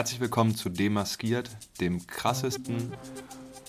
[0.00, 2.94] Herzlich willkommen zu Demaskiert, dem krassesten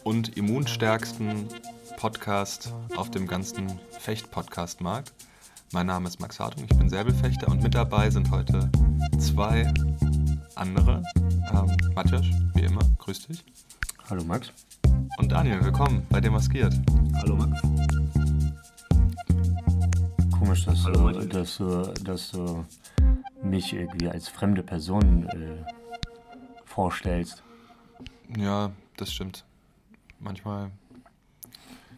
[0.06, 1.50] und immunstärksten
[1.98, 5.12] Podcast auf dem ganzen Fecht-Podcast-Markt.
[5.74, 8.71] Mein Name ist Max Hartung, ich bin Säbelfechter und mit dabei sind heute
[9.20, 9.73] zwei
[10.55, 11.04] andere.
[11.52, 12.23] Ähm, Matthias,
[12.54, 13.43] wie immer, grüß dich.
[14.09, 14.54] Hallo Max.
[15.18, 16.73] Und Daniel, willkommen bei Demaskiert.
[17.16, 17.61] Hallo Max.
[20.39, 22.66] Komisch, dass, Hallo, du, dass, du, dass du
[23.43, 25.80] mich irgendwie als fremde Person äh,
[26.71, 27.43] vorstellst.
[28.38, 29.45] Ja, das stimmt.
[30.20, 30.71] Manchmal,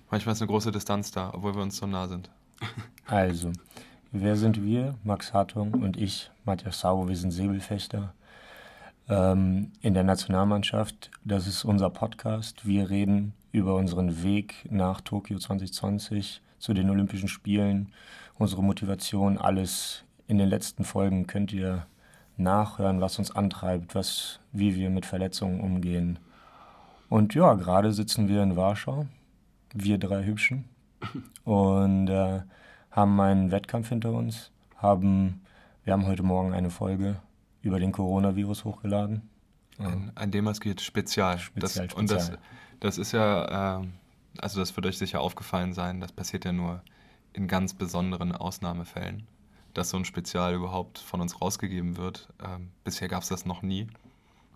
[0.09, 2.29] manchmal ist eine große Distanz da, obwohl wir uns so nah sind.
[3.05, 3.51] Also,
[4.13, 4.95] wer sind wir?
[5.03, 8.13] Max Hartung und ich, Matthias Sau, wir sind Säbelfechter
[9.09, 11.11] ähm, in der Nationalmannschaft.
[11.25, 12.65] Das ist unser Podcast.
[12.65, 17.91] Wir reden über unseren Weg nach Tokio 2020 zu den Olympischen Spielen,
[18.35, 21.85] unsere Motivation, alles in den letzten Folgen könnt ihr
[22.37, 26.19] nachhören, was uns antreibt, was, wie wir mit Verletzungen umgehen.
[27.09, 29.05] Und ja, gerade sitzen wir in Warschau,
[29.73, 30.65] wir drei Hübschen,
[31.43, 32.41] und äh,
[32.91, 34.51] haben einen Wettkampf hinter uns.
[34.77, 35.41] Haben,
[35.83, 37.17] wir haben heute Morgen eine Folge
[37.61, 39.29] über den Coronavirus hochgeladen.
[39.79, 41.39] Ein, ein Demaskiert Spezial.
[41.55, 42.31] Das, Und das,
[42.79, 43.87] das ist ja, äh,
[44.37, 46.81] also das wird euch sicher aufgefallen sein, das passiert ja nur
[47.33, 49.27] in ganz besonderen Ausnahmefällen,
[49.73, 52.29] dass so ein Spezial überhaupt von uns rausgegeben wird.
[52.43, 53.87] Ähm, bisher gab es das noch nie.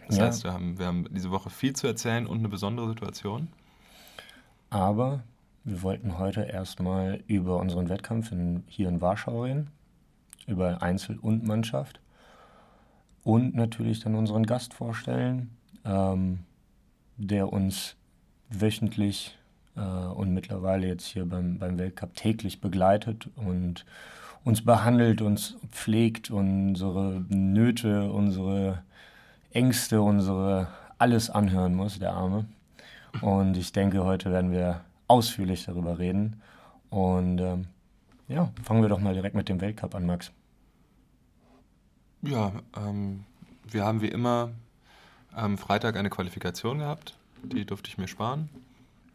[0.07, 0.25] Das Ja.
[0.27, 3.49] heißt, wir haben, wir haben diese Woche viel zu erzählen und eine besondere Situation.
[4.69, 5.23] Aber
[5.63, 9.69] wir wollten heute erstmal über unseren Wettkampf in, hier in Warschau reden,
[10.45, 11.99] über Einzel und Mannschaft
[13.23, 15.49] und natürlich dann unseren Gast vorstellen,
[15.85, 16.39] ähm,
[17.17, 17.95] der uns
[18.49, 19.37] wöchentlich
[19.75, 23.85] äh, und mittlerweile jetzt hier beim, beim Weltcup täglich begleitet und
[24.43, 28.83] uns behandelt, uns pflegt, unsere Nöte, unsere
[29.51, 32.45] Ängste, unsere alles anhören muss, der Arme.
[33.21, 36.41] Und ich denke, heute werden wir ausführlich darüber reden.
[36.89, 37.67] Und ähm,
[38.27, 40.31] ja, fangen wir doch mal direkt mit dem Weltcup an, Max.
[42.21, 43.23] Ja, ähm,
[43.69, 44.51] wir haben wie immer
[45.31, 47.17] am Freitag eine Qualifikation gehabt.
[47.43, 48.49] Die durfte ich mir sparen.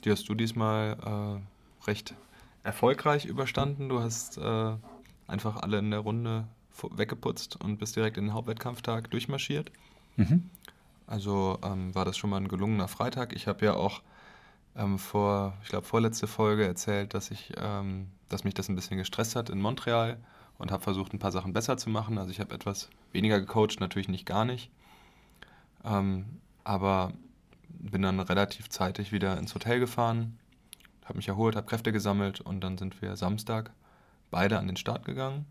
[0.04, 2.14] Die hast du diesmal äh, recht
[2.62, 3.88] erfolgreich überstanden.
[3.88, 4.74] Du hast äh,
[5.32, 6.46] einfach alle in der Runde
[6.90, 9.72] weggeputzt und bist direkt in den Hauptwettkampftag durchmarschiert.
[11.06, 13.34] Also ähm, war das schon mal ein gelungener Freitag.
[13.34, 14.02] Ich habe ja auch
[14.76, 18.96] ähm, vor, ich glaube, vorletzte Folge erzählt, dass ich, ähm, dass mich das ein bisschen
[18.96, 20.18] gestresst hat in Montreal
[20.58, 22.18] und habe versucht, ein paar Sachen besser zu machen.
[22.18, 24.70] Also ich habe etwas weniger gecoacht, natürlich nicht gar nicht.
[25.84, 26.24] Ähm,
[26.64, 27.12] aber
[27.68, 30.38] bin dann relativ zeitig wieder ins Hotel gefahren,
[31.04, 33.72] habe mich erholt, habe Kräfte gesammelt und dann sind wir Samstag
[34.32, 35.46] beide an den Start gegangen.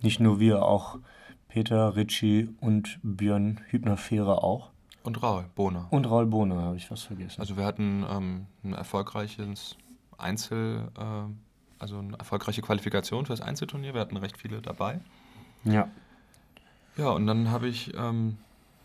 [0.00, 0.98] Nicht nur wir, auch
[1.48, 4.70] Peter, Ritchie und Björn Hübner-Fehre auch.
[5.02, 5.88] Und Raul Bohner.
[5.90, 7.40] Und Raul Bohner habe ich fast vergessen.
[7.40, 9.76] Also wir hatten ähm, ein erfolgreiches
[10.16, 11.32] Einzel, äh,
[11.80, 13.94] also eine erfolgreiche Qualifikation für das Einzelturnier.
[13.94, 15.00] Wir hatten recht viele dabei.
[15.64, 15.88] ja.
[16.98, 18.36] Ja, und dann habe ich, ähm,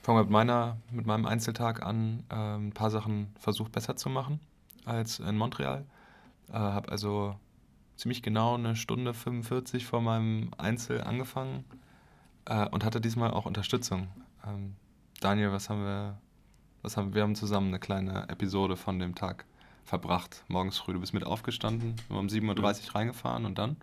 [0.01, 4.09] fangen wir mit, meiner, mit meinem Einzeltag an, ähm, ein paar Sachen versucht besser zu
[4.09, 4.39] machen
[4.85, 5.85] als in Montreal.
[6.49, 7.35] Äh, habe also
[7.97, 11.65] ziemlich genau eine Stunde 45 vor meinem Einzel angefangen
[12.45, 14.07] äh, und hatte diesmal auch Unterstützung.
[14.45, 14.75] Ähm,
[15.19, 16.17] Daniel, was haben wir,
[16.83, 19.45] was haben wir haben zusammen eine kleine Episode von dem Tag
[19.83, 20.43] verbracht.
[20.47, 23.77] Morgens früh, du bist mit aufgestanden, wir haben um 7.30 Uhr reingefahren und dann?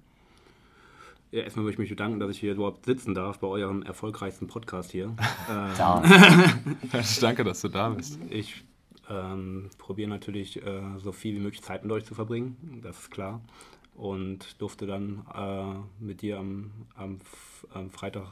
[1.33, 4.47] Ja, erstmal möchte ich mich bedanken, dass ich hier überhaupt sitzen darf bei eurem erfolgreichsten
[4.47, 5.07] Podcast hier.
[5.49, 6.01] äh, Da.
[7.21, 8.21] Danke, dass du da bist.
[8.31, 8.63] ich
[9.11, 13.11] ähm, probiere natürlich äh, so viel wie möglich Zeit mit euch zu verbringen, das ist
[13.11, 13.41] klar.
[13.95, 17.21] Und durfte dann äh, mit dir am, am,
[17.73, 18.27] am Freitag,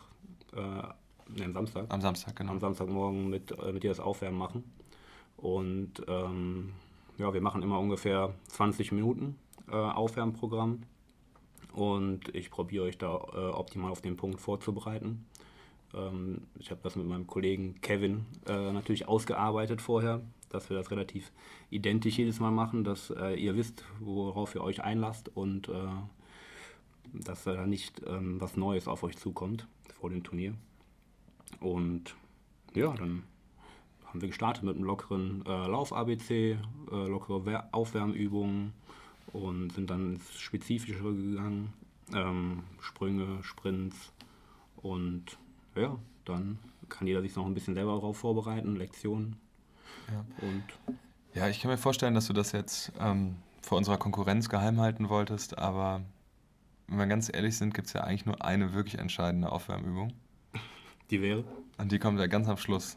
[0.55, 2.53] äh, ne, am Samstag, Am Samstag, genau.
[2.53, 4.65] am Samstagmorgen mit, äh, mit dir das Aufwärmen machen.
[5.37, 6.73] Und ähm,
[7.19, 9.37] ja, wir machen immer ungefähr 20 Minuten
[9.71, 10.83] äh, Aufwärmprogramm.
[11.73, 15.25] Und ich probiere euch da äh, optimal auf den Punkt vorzubereiten.
[15.95, 20.21] Ähm, ich habe das mit meinem Kollegen Kevin äh, natürlich ausgearbeitet vorher,
[20.53, 21.33] dass wir das relativ
[21.71, 25.89] identisch jedes Mal machen, dass äh, ihr wisst, worauf ihr euch einlasst und äh,
[27.13, 29.67] dass da nicht ähm, was Neues auf euch zukommt
[30.01, 30.55] vor dem Turnier.
[31.61, 32.15] Und
[32.75, 33.25] ja, dann
[34.07, 36.57] haben wir gestartet mit einem lockeren äh, Lauf-ABC, äh,
[36.91, 38.73] lockere Aufwärmübungen
[39.33, 41.73] und sind dann ins Spezifischere gegangen.
[42.15, 44.13] Ähm, Sprünge, Sprints
[44.77, 45.39] und
[45.75, 46.59] ja, dann
[46.89, 49.37] kann jeder sich noch ein bisschen selber darauf vorbereiten, Lektionen.
[50.11, 50.47] Ja.
[50.47, 50.65] Und
[51.35, 55.09] Ja, ich kann mir vorstellen, dass du das jetzt ähm, vor unserer Konkurrenz geheim halten
[55.09, 56.03] wolltest, aber
[56.89, 60.13] wenn wir ganz ehrlich sind, gibt es ja eigentlich nur eine wirklich entscheidende Aufwärmübung.
[61.11, 61.45] Die wäre?
[61.79, 62.97] Und die kommt ja ganz am Schluss.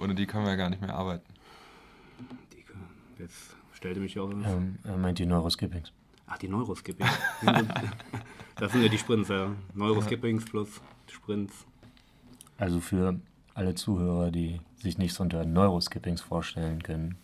[0.00, 1.26] Ohne die können wir ja gar nicht mehr arbeiten.
[2.52, 2.64] Die,
[3.20, 4.30] jetzt stellte mich auch.
[4.30, 5.92] Ähm, er meint die Neuroskippings.
[6.26, 7.10] Ach, die Neuroskippings.
[8.56, 9.50] das sind ja die Sprints, ja.
[9.74, 10.80] Neuroskippings plus
[11.10, 11.64] Sprints.
[12.56, 13.18] Also für
[13.58, 17.16] alle Zuhörer, die sich nichts unter Neuroskippings vorstellen können.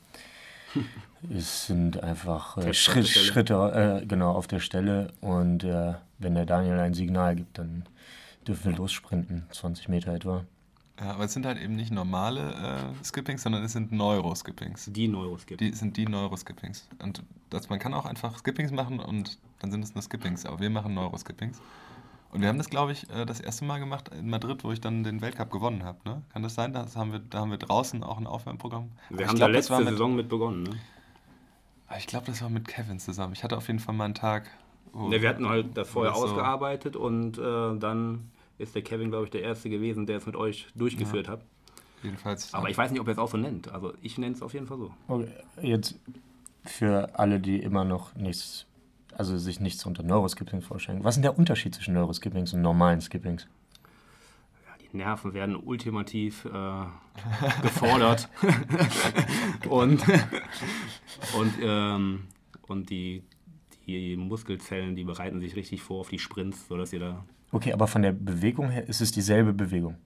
[1.31, 6.45] es sind einfach äh, Schritt, Schritte äh, genau auf der Stelle und äh, wenn der
[6.45, 7.85] Daniel ein Signal gibt, dann
[8.47, 10.45] dürfen wir lossprinten, 20 Meter etwa.
[11.01, 14.91] Ja, aber es sind halt eben nicht normale äh, Skippings, sondern es sind Neuroskippings.
[14.93, 15.73] Die Neuroskippings.
[15.73, 16.89] Die sind die Neuroskippings.
[17.01, 20.61] Und das, man kann auch einfach Skippings machen und dann sind es nur Skippings, aber
[20.61, 21.61] wir machen Neuroskippings.
[22.35, 24.81] Und wir haben das, glaube ich, äh, das erste Mal gemacht in Madrid, wo ich
[24.81, 25.99] dann den Weltcup gewonnen habe.
[26.05, 26.23] Ne?
[26.33, 26.73] Kann das sein?
[26.73, 28.91] Das haben wir, da haben wir draußen auch ein Aufwärmprogramm.
[29.09, 30.71] Wir aber haben glaub, da letzte mit, Saison mit begonnen, ne?
[31.97, 33.35] Ich glaube, das war mit Kevin zusammen.
[33.35, 34.51] Ich hatte auf jeden Fall mal einen Tag.
[34.93, 39.31] ne, wir hatten halt das vorher ausgearbeitet und äh, dann ist der Kevin, glaube ich,
[39.31, 41.35] der Erste gewesen, der es mit euch durchgeführt ja.
[41.35, 41.45] hat.
[42.03, 42.53] Jedenfalls.
[42.53, 43.71] Aber ich weiß nicht, ob er es auch so nennt.
[43.71, 44.91] Also ich nenne es auf jeden Fall so.
[45.07, 45.29] Okay.
[45.63, 46.01] Jetzt
[46.65, 48.67] für alle, die immer noch nichts,
[49.19, 51.05] also sich nichts unter Neuroskippings vorstellen.
[51.05, 53.47] Was ist denn der Unterschied zwischen Neuroskippings und normalen Skippings?
[54.67, 56.85] Ja, die Nerven werden ultimativ äh,
[57.63, 58.29] gefordert.
[59.69, 60.03] und
[61.39, 62.25] und, ähm,
[62.69, 63.23] und die,
[63.87, 67.25] die Muskelzellen, die bereiten sich richtig vor auf die Sprints, sodass ihr da
[67.55, 69.97] Okay, aber von der Bewegung her ist es dieselbe Bewegung.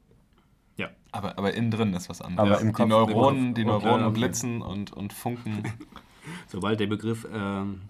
[0.76, 0.90] Ja.
[1.12, 2.50] Aber, aber innen drin ist was anderes.
[2.50, 4.18] Aber im Kopf, die Neuronen, die Neuronen okay.
[4.18, 5.62] blitzen und, und funken.
[6.46, 7.80] Sobald der Begriff ähm,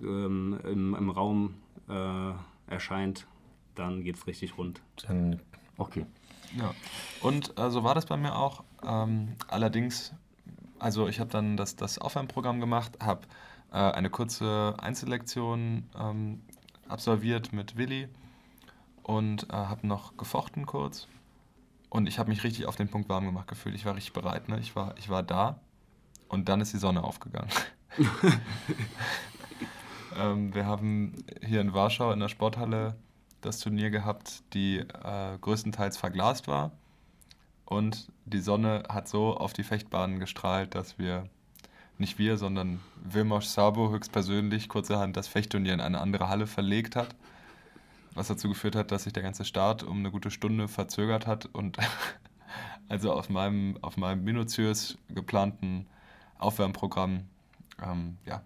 [0.00, 1.54] ähm, im, im Raum
[1.88, 2.32] äh,
[2.72, 3.26] erscheint,
[3.74, 4.80] dann geht es richtig rund.
[5.06, 5.40] Dann,
[5.76, 6.06] okay.
[6.56, 6.74] Ja.
[7.20, 8.64] Und äh, so war das bei mir auch.
[8.84, 10.12] Ähm, allerdings,
[10.78, 13.22] also ich habe dann das, das Aufwärmprogramm gemacht, habe
[13.72, 16.42] äh, eine kurze Einzellektion ähm,
[16.88, 18.08] absolviert mit Willi
[19.02, 21.08] und äh, habe noch gefochten kurz.
[21.88, 23.74] Und ich habe mich richtig auf den Punkt warm gemacht gefühlt.
[23.74, 24.48] Ich war richtig bereit.
[24.48, 24.58] Ne?
[24.60, 25.60] Ich, war, ich war da
[26.28, 27.50] und dann ist die Sonne aufgegangen.
[30.16, 32.96] ähm, wir haben hier in Warschau in der Sporthalle
[33.40, 36.72] das Turnier gehabt, die äh, größtenteils verglast war.
[37.64, 41.28] Und die Sonne hat so auf die Fechtbahnen gestrahlt, dass wir,
[41.98, 47.14] nicht wir, sondern Vilmos Sabo höchstpersönlich kurzerhand das Fechtturnier in eine andere Halle verlegt hat
[48.14, 51.46] was dazu geführt hat, dass sich der ganze Start um eine gute Stunde verzögert hat
[51.46, 51.78] und
[52.88, 55.86] also auf meinem, auf meinem minutiös geplanten
[56.38, 57.24] Aufwärmprogramm,
[57.82, 58.42] ähm, ja.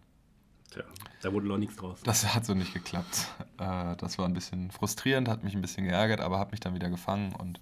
[0.70, 0.84] Tja,
[1.22, 2.00] da wurde noch nichts draus.
[2.04, 3.28] Das hat so nicht geklappt.
[3.58, 6.74] Äh, das war ein bisschen frustrierend, hat mich ein bisschen geärgert, aber habe mich dann
[6.74, 7.60] wieder gefangen und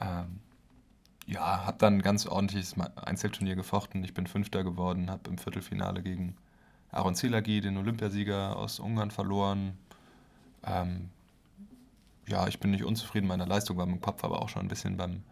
[0.00, 0.40] ähm,
[1.26, 4.02] ja, habe dann ein ganz ordentliches Einzelturnier gefochten.
[4.04, 6.36] Ich bin Fünfter geworden, habe im Viertelfinale gegen
[6.90, 9.76] Aaron Zilagi, den Olympiasieger aus Ungarn, verloren.
[10.64, 11.10] Ähm,
[12.28, 14.68] ja, ich bin nicht unzufrieden mit meiner Leistung, weil mein Kopf aber auch schon ein
[14.68, 15.22] bisschen beim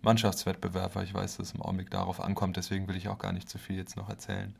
[0.00, 2.56] Mannschaftswettbewerb, weil ich weiß, dass es im Augenblick darauf ankommt.
[2.56, 4.54] Deswegen will ich auch gar nicht zu viel jetzt noch erzählen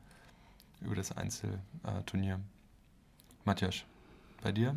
[0.83, 2.39] über das Einzelturnier.
[3.45, 3.83] Matthias,
[4.41, 4.75] bei dir?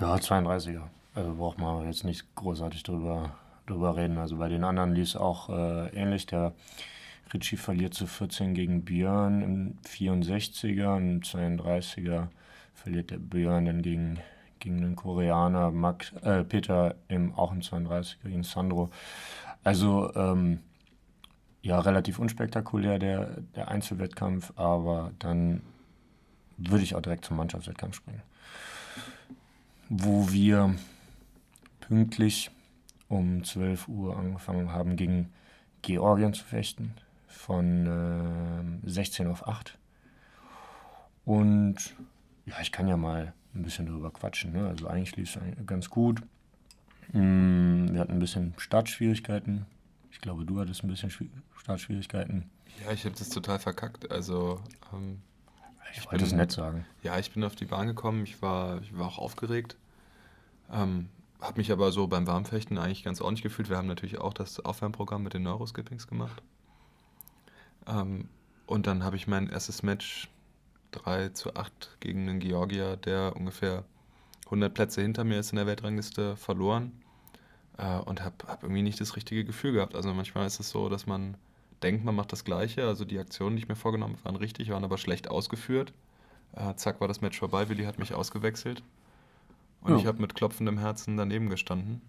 [0.00, 0.82] Ja, 32er.
[1.14, 3.34] Also braucht man jetzt nicht großartig drüber,
[3.66, 4.18] drüber reden.
[4.18, 6.26] Also bei den anderen lief es auch äh, ähnlich.
[6.26, 6.52] Der
[7.32, 12.28] Ritchie verliert zu 14 gegen Björn im 64er, im 32er
[12.74, 14.20] verliert der Björn dann gegen,
[14.60, 18.90] gegen den Koreaner, Max, äh, Peter im, auch im 32 gegen Sandro.
[19.64, 20.60] Also ähm,
[21.62, 25.62] ja, relativ unspektakulär der, der Einzelwettkampf, aber dann
[26.56, 28.22] würde ich auch direkt zum Mannschaftswettkampf springen.
[29.88, 30.74] Wo wir
[31.80, 32.50] pünktlich
[33.08, 35.32] um 12 Uhr angefangen haben, gegen
[35.82, 36.94] Georgien zu fechten,
[37.28, 39.78] von äh, 16 auf 8.
[41.24, 41.94] Und
[42.46, 44.52] ja, ich kann ja mal ein bisschen darüber quatschen.
[44.52, 44.66] Ne?
[44.68, 46.22] Also eigentlich lief es ganz gut.
[47.12, 49.66] Mm, wir hatten ein bisschen Startschwierigkeiten.
[50.16, 51.12] Ich glaube, du hattest ein bisschen
[51.58, 52.48] Startschwierigkeiten.
[52.82, 54.10] Ja, ich habe das total verkackt.
[54.10, 54.62] Also
[54.94, 55.20] ähm,
[55.92, 56.86] ich, ich wollte es nett sagen.
[57.02, 58.24] Ja, ich bin auf die Bahn gekommen.
[58.24, 59.76] Ich war, ich war auch aufgeregt.
[60.72, 63.68] Ähm, habe mich aber so beim Warmfechten eigentlich ganz ordentlich gefühlt.
[63.68, 66.42] Wir haben natürlich auch das Aufwärmprogramm mit den Neuroskippings gemacht.
[67.86, 68.30] Ähm,
[68.64, 70.30] und dann habe ich mein erstes Match
[70.92, 73.84] 3 zu 8 gegen einen Georgier, der ungefähr
[74.46, 77.02] 100 Plätze hinter mir ist in der Weltrangliste, verloren.
[77.78, 79.94] Äh, und habe hab irgendwie nicht das richtige Gefühl gehabt.
[79.94, 81.36] Also manchmal ist es so, dass man
[81.82, 82.86] denkt, man macht das Gleiche.
[82.86, 85.92] Also die Aktionen, die ich mir vorgenommen habe, waren richtig, waren aber schlecht ausgeführt.
[86.54, 87.68] Äh, zack, war das Match vorbei.
[87.68, 88.82] Willi hat mich ausgewechselt.
[89.82, 89.98] Und ja.
[89.98, 92.00] ich habe mit klopfendem Herzen daneben gestanden.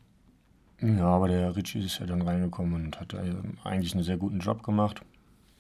[0.82, 3.16] Ja, aber der Ritchie ist ja dann reingekommen und hat
[3.64, 5.02] eigentlich einen sehr guten Job gemacht.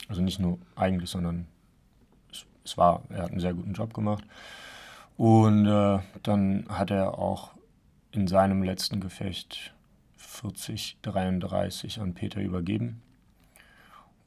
[0.07, 1.47] Also nicht nur eigentlich, sondern
[2.63, 4.23] es war, er hat einen sehr guten Job gemacht.
[5.17, 7.51] Und äh, dann hat er auch
[8.11, 9.73] in seinem letzten Gefecht
[10.17, 13.01] 40, 33 an Peter übergeben.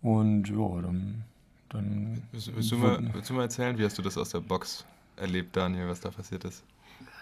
[0.03, 1.25] Und ja, dann.
[1.69, 4.41] dann willst, willst, du mal, willst du mal erzählen, wie hast du das aus der
[4.41, 4.85] Box
[5.17, 6.65] erlebt, Daniel, was da passiert ist?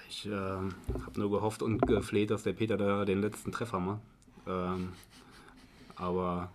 [0.08, 0.72] Ich äh, habe
[1.16, 4.00] nur gehofft und gefleht, dass der Peter da den letzten Treffer macht.
[4.46, 4.92] Ähm,
[5.96, 6.50] aber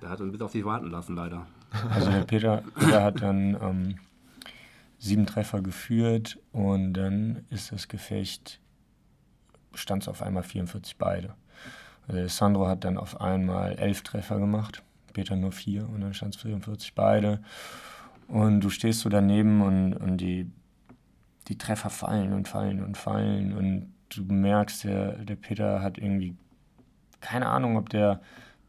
[0.00, 1.46] der hat uns bis auf sich warten lassen, leider.
[1.90, 3.98] Also der Peter, Peter hat dann ähm,
[4.98, 8.60] sieben Treffer geführt und dann ist das Gefecht,
[9.74, 11.34] stand es auf einmal 44 beide.
[12.06, 14.82] Also Sandro hat dann auf einmal elf Treffer gemacht,
[15.12, 17.42] Peter nur vier und dann stand es 44 beide.
[18.28, 20.50] Und du stehst so daneben und, und die,
[21.48, 26.34] die Treffer fallen und fallen und fallen und du merkst, der, der Peter hat irgendwie
[27.20, 28.20] keine Ahnung, ob der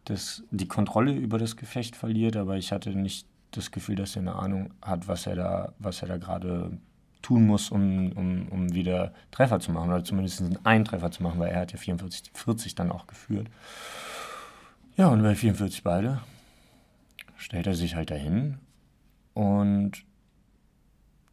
[0.06, 4.22] das, die Kontrolle über das Gefecht verliert, aber ich hatte nicht das Gefühl, dass er
[4.22, 6.77] eine Ahnung hat, was er da, was er da gerade
[7.21, 11.39] tun muss, um, um, um wieder Treffer zu machen oder zumindest einen Treffer zu machen,
[11.39, 13.47] weil er hat ja 44, 40 dann auch geführt.
[14.95, 16.21] Ja, und bei 44 beide
[17.38, 18.57] stellt er sich halt dahin
[19.33, 20.03] und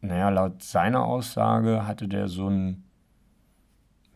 [0.01, 2.83] naja, laut seiner Aussage hatte der so ein,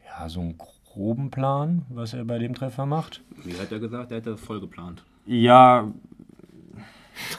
[0.06, 3.22] ja, so ein groben Plan, was er bei dem Treffer macht.
[3.44, 4.12] Wie hat er gesagt?
[4.12, 5.04] Er hätte das voll geplant.
[5.26, 5.92] Ja.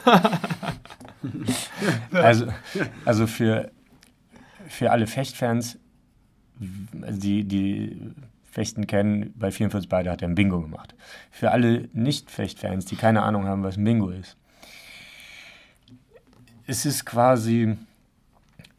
[2.11, 2.47] also,
[3.05, 3.71] also für,
[4.73, 5.77] für alle Fechtfans,
[6.59, 8.11] die, die
[8.43, 10.95] Fechten kennen, bei 44 beide hat er ein Bingo gemacht.
[11.31, 14.37] Für alle Nicht-Fechtfans, die keine Ahnung haben, was ein Bingo ist,
[16.65, 17.77] es ist quasi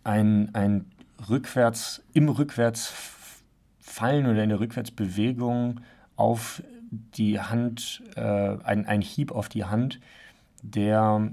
[0.05, 0.87] ein, ein
[1.29, 5.81] rückwärts, im Rückwärtsfallen oder in der Rückwärtsbewegung
[6.17, 10.01] auf die Hand, äh, ein, ein Hieb auf die Hand,
[10.63, 11.31] der,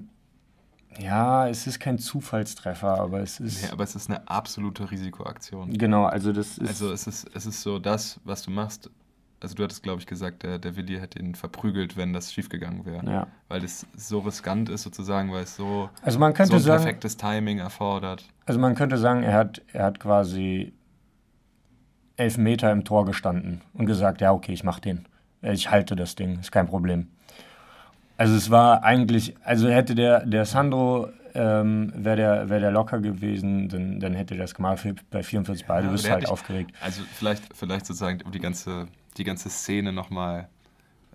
[1.00, 3.64] ja, es ist kein Zufallstreffer, aber es ist.
[3.64, 5.72] Nee, aber es ist eine absolute Risikoaktion.
[5.74, 6.68] Genau, also das ist.
[6.68, 8.90] Also es ist, es ist so das, was du machst.
[9.40, 12.86] Also du hattest, glaube ich, gesagt, der, der Willi hätte ihn verprügelt, wenn das schiefgegangen
[12.86, 13.04] wäre.
[13.10, 13.28] Ja.
[13.48, 16.84] Weil es so riskant ist sozusagen, weil es so, also man könnte so ein sagen,
[16.84, 18.24] perfektes Timing erfordert.
[18.46, 20.74] Also man könnte sagen, er hat, er hat quasi
[22.18, 25.08] elf Meter im Tor gestanden und gesagt, ja, okay, ich mach den.
[25.42, 27.08] Ich halte das Ding, ist kein Problem.
[28.22, 33.00] Also es war eigentlich, also hätte der, der Sandro, ähm, wäre der, wär der locker
[33.00, 34.86] gewesen, dann, dann hätte er das gemacht.
[35.10, 36.72] Bei 44 beide Ja, bist der halt dich- aufgeregt.
[36.82, 38.88] Also vielleicht, vielleicht sozusagen, um die ganze,
[39.18, 40.50] die ganze Szene nochmal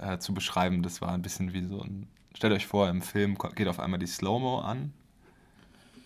[0.00, 2.08] äh, zu beschreiben, das war ein bisschen wie so ein.
[2.34, 4.92] Stellt euch vor, im Film geht auf einmal die Slow-Mo an.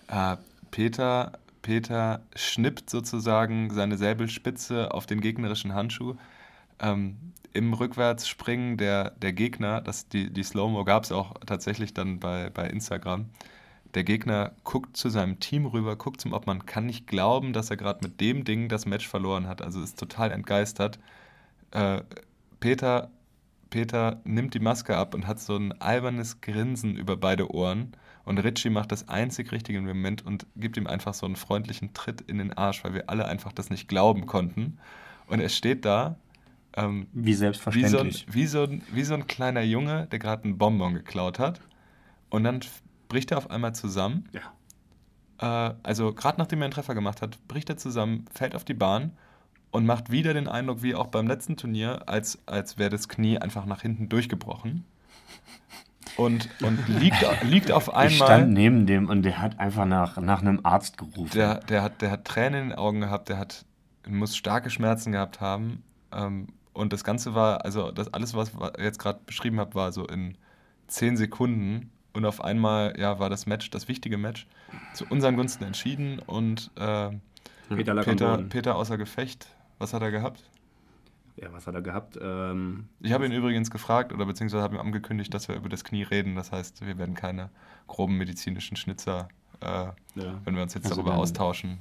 [0.08, 0.36] Äh,
[0.70, 6.16] Peter, Peter schnippt sozusagen seine Säbelspitze auf den gegnerischen Handschuh.
[6.80, 12.20] Ähm, Im Rückwärtsspringen der, der Gegner, das, die, die Slow-Mo gab es auch tatsächlich dann
[12.20, 13.26] bei, bei Instagram.
[13.94, 17.76] Der Gegner guckt zu seinem Team rüber, guckt zum Obmann, kann nicht glauben, dass er
[17.76, 19.62] gerade mit dem Ding das Match verloren hat.
[19.62, 21.00] Also ist total entgeistert.
[21.72, 22.02] Äh,
[22.60, 23.10] Peter,
[23.68, 27.92] Peter nimmt die Maske ab und hat so ein albernes Grinsen über beide Ohren.
[28.24, 31.92] Und Richie macht das einzig Richtige im Moment und gibt ihm einfach so einen freundlichen
[31.94, 34.78] Tritt in den Arsch, weil wir alle einfach das nicht glauben konnten.
[35.26, 36.16] Und er steht da
[36.76, 38.26] ähm, Wie wie so, ein, selbstverständlich.
[38.30, 41.60] wie, so ein, wie so ein kleiner Junge, der gerade einen Bonbon geklaut hat.
[42.28, 42.60] Und dann
[43.08, 44.28] bricht er auf einmal zusammen.
[44.32, 45.70] Ja.
[45.70, 48.74] Äh, also gerade nachdem er einen Treffer gemacht hat, bricht er zusammen, fällt auf die
[48.74, 49.12] Bahn
[49.70, 53.38] und macht wieder den Eindruck, wie auch beim letzten Turnier, als, als wäre das Knie
[53.38, 54.84] einfach nach hinten durchgebrochen.
[56.16, 58.46] Und, und liegt, liegt auf ich stand einmal.
[58.48, 61.30] neben dem und der hat einfach nach, nach einem Arzt gerufen.
[61.34, 63.64] Der, der, hat, der hat Tränen in den Augen gehabt, der hat,
[64.08, 65.82] muss starke Schmerzen gehabt haben.
[66.12, 69.92] Ähm, und das Ganze war, also das alles, was ich jetzt gerade beschrieben habe, war
[69.92, 70.36] so in
[70.88, 71.90] 10 Sekunden.
[72.12, 74.46] Und auf einmal ja, war das Match, das wichtige Match,
[74.94, 76.18] zu unseren Gunsten entschieden.
[76.18, 77.10] Und äh,
[77.68, 78.38] Peter Peter.
[78.38, 79.46] Peter außer Gefecht,
[79.78, 80.42] was hat er gehabt?
[81.36, 82.18] Ja, was hat er gehabt?
[82.20, 85.84] Ähm, Ich habe ihn übrigens gefragt oder beziehungsweise habe ihm angekündigt, dass wir über das
[85.84, 86.34] Knie reden.
[86.34, 87.50] Das heißt, wir werden keine
[87.86, 89.28] groben medizinischen Schnitzer,
[89.60, 89.94] äh, ja.
[90.44, 91.78] wenn wir uns jetzt Also darüber austauschen.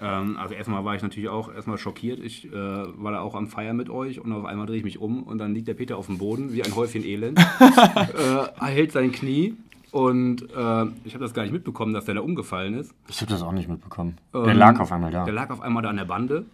[0.00, 2.20] Ähm, also erstmal war ich natürlich auch erstmal schockiert.
[2.20, 5.00] Ich äh, war da auch am Feiern mit euch und auf einmal drehe ich mich
[5.00, 7.38] um und dann liegt der Peter auf dem Boden wie ein Häufchen Elend.
[7.60, 9.54] äh, er hält sein Knie
[9.92, 12.94] und äh, ich habe das gar nicht mitbekommen, dass der da umgefallen ist.
[13.08, 14.18] Ich habe das auch nicht mitbekommen.
[14.34, 15.24] der Ähm, lag auf einmal da.
[15.24, 16.44] Der lag auf einmal da an der Bande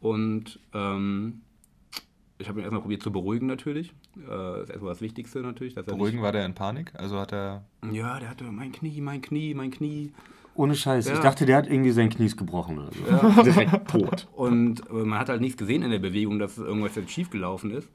[0.00, 1.40] und ähm,
[2.36, 3.94] ich habe ihn erstmal probiert zu beruhigen natürlich.
[4.16, 5.74] Äh, das ist erstmal das Wichtigste natürlich.
[5.74, 6.92] Dass er Beruhigen war der in Panik?
[6.98, 7.64] Also hat er.
[7.90, 10.12] Ja, der hatte mein Knie, mein Knie, mein Knie.
[10.54, 11.08] Ohne Scheiß.
[11.08, 11.14] Ja.
[11.14, 13.42] Ich dachte, der hat irgendwie sein Knies gebrochen oder so.
[13.42, 14.28] Direkt tot.
[14.32, 17.70] Und äh, man hat halt nichts gesehen in der Bewegung, dass irgendwas jetzt schief gelaufen
[17.70, 17.88] ist.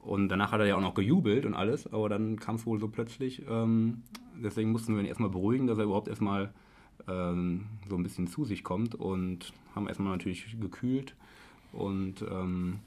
[0.00, 2.78] Und danach hat er ja auch noch gejubelt und alles, aber dann kam es wohl
[2.78, 3.42] so plötzlich.
[3.48, 4.02] Ähm,
[4.42, 6.52] deswegen mussten wir ihn erstmal beruhigen, dass er überhaupt erstmal
[7.08, 11.14] ähm, so ein bisschen zu sich kommt und haben erstmal natürlich gekühlt.
[11.72, 12.80] Und ähm,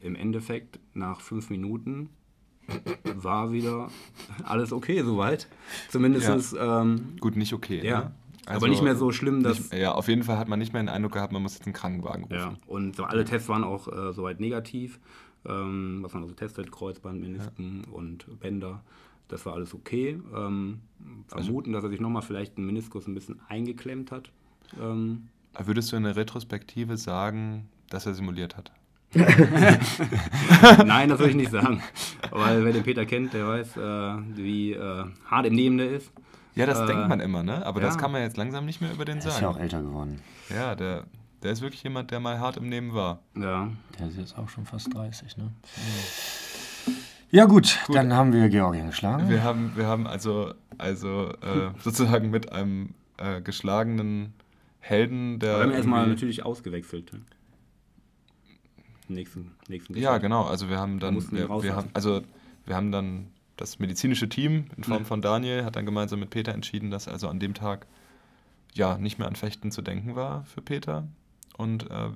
[0.00, 2.10] im Endeffekt nach fünf Minuten
[3.14, 3.88] war wieder
[4.44, 5.48] alles okay soweit.
[5.88, 6.54] Zumindest.
[6.54, 6.82] Ja.
[6.82, 7.84] Ähm, Gut, nicht okay.
[7.84, 8.00] Ja.
[8.00, 8.12] Ne?
[8.46, 9.58] Also aber nicht mehr so schlimm, dass.
[9.58, 11.66] Nicht, ja, auf jeden Fall hat man nicht mehr den Eindruck gehabt, man muss jetzt
[11.66, 12.34] einen Krankenwagen rufen.
[12.34, 14.98] Ja, und so alle Tests waren auch äh, soweit negativ.
[15.44, 17.92] Ähm, was man also testet, Kreuzband, Menisken ja.
[17.92, 18.82] und Bänder.
[19.28, 20.20] Das war alles okay.
[20.34, 20.80] Ähm,
[21.30, 24.30] also vermuten, dass er sich nochmal vielleicht einen Meniskus ein bisschen eingeklemmt hat.
[24.80, 28.72] Ähm, würdest du in der Retrospektive sagen, dass er simuliert hat?
[29.14, 31.82] Nein, das würde ich nicht sagen.
[32.30, 36.10] Weil wer den Peter kennt, der weiß, äh, wie äh, hart im Nehmen der ist.
[36.54, 37.64] Ja, das äh, denkt man immer, ne?
[37.64, 37.86] Aber ja.
[37.86, 39.36] das kann man jetzt langsam nicht mehr über den der sagen.
[39.36, 40.20] Ist ja auch älter geworden.
[40.50, 41.04] Ja, der,
[41.42, 43.20] der ist wirklich jemand, der mal hart im Nehmen war.
[43.34, 43.70] Ja.
[43.98, 45.50] Der ist jetzt auch schon fast 30, ne?
[47.30, 47.96] Ja, gut, gut.
[47.96, 49.30] dann haben wir Georgien geschlagen.
[49.30, 54.34] Wir haben, wir haben also, also äh, sozusagen mit einem äh, geschlagenen
[54.80, 55.56] Helden, der.
[55.56, 57.10] wir haben erstmal natürlich ausgewechselt.
[57.14, 57.20] Ne?
[59.08, 60.44] Nächsten, nächsten ja, genau.
[60.44, 62.20] Also wir haben dann, wir, wir haben, also
[62.66, 63.28] wir haben dann
[63.62, 67.28] das medizinische Team in Form von Daniel hat dann gemeinsam mit Peter entschieden, dass also
[67.28, 67.86] an dem Tag
[68.74, 71.06] ja nicht mehr an Fechten zu denken war für Peter.
[71.56, 72.10] Und äh,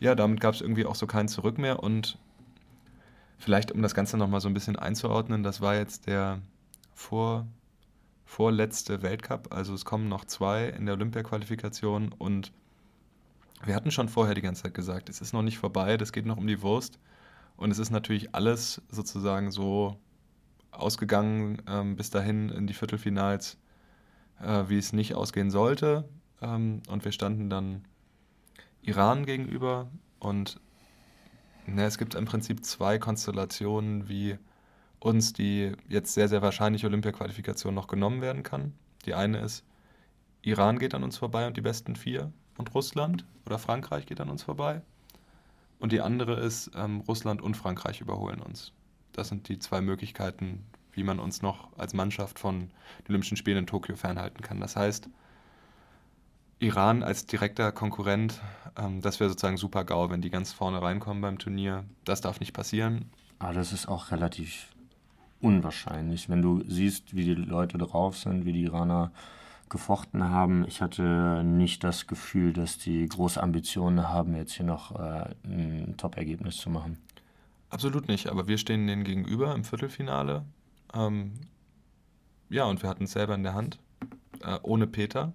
[0.00, 1.80] ja, damit gab es irgendwie auch so kein Zurück mehr.
[1.80, 2.18] Und
[3.38, 6.40] vielleicht, um das Ganze nochmal so ein bisschen einzuordnen, das war jetzt der
[6.92, 7.46] vor,
[8.24, 9.54] vorletzte Weltcup.
[9.54, 12.52] Also es kommen noch zwei in der Olympia-Qualifikation und
[13.64, 16.26] wir hatten schon vorher die ganze Zeit gesagt, es ist noch nicht vorbei, das geht
[16.26, 16.98] noch um die Wurst.
[17.56, 19.98] Und es ist natürlich alles sozusagen so
[20.70, 23.58] ausgegangen ähm, bis dahin in die Viertelfinals,
[24.40, 26.08] äh, wie es nicht ausgehen sollte.
[26.40, 27.84] Ähm, und wir standen dann
[28.82, 30.60] Iran gegenüber und
[31.66, 34.38] ne, es gibt im Prinzip zwei Konstellationen, wie
[35.00, 38.72] uns die jetzt sehr, sehr wahrscheinliche Olympia-Qualifikation noch genommen werden kann.
[39.04, 39.64] Die eine ist,
[40.42, 44.30] Iran geht an uns vorbei und die besten vier und Russland oder Frankreich geht an
[44.30, 44.82] uns vorbei.
[45.78, 48.72] Und die andere ist, ähm, Russland und Frankreich überholen uns.
[49.18, 53.58] Das sind die zwei Möglichkeiten, wie man uns noch als Mannschaft von den Olympischen Spielen
[53.58, 54.60] in Tokio fernhalten kann.
[54.60, 55.08] Das heißt,
[56.60, 58.40] Iran als direkter Konkurrent,
[58.76, 61.84] ähm, das wäre sozusagen super GAU, wenn die ganz vorne reinkommen beim Turnier.
[62.04, 63.10] Das darf nicht passieren.
[63.38, 64.68] Aber das ist auch relativ
[65.40, 69.12] unwahrscheinlich, wenn du siehst, wie die Leute drauf sind, wie die Iraner
[69.68, 70.64] gefochten haben.
[70.66, 75.94] Ich hatte nicht das Gefühl, dass die große Ambitionen haben, jetzt hier noch äh, ein
[75.96, 76.98] Top-Ergebnis zu machen.
[77.70, 80.44] Absolut nicht, aber wir stehen denen gegenüber im Viertelfinale.
[80.94, 81.34] Ähm,
[82.48, 83.78] ja, und wir hatten es selber in der Hand,
[84.42, 85.32] äh, ohne Peter.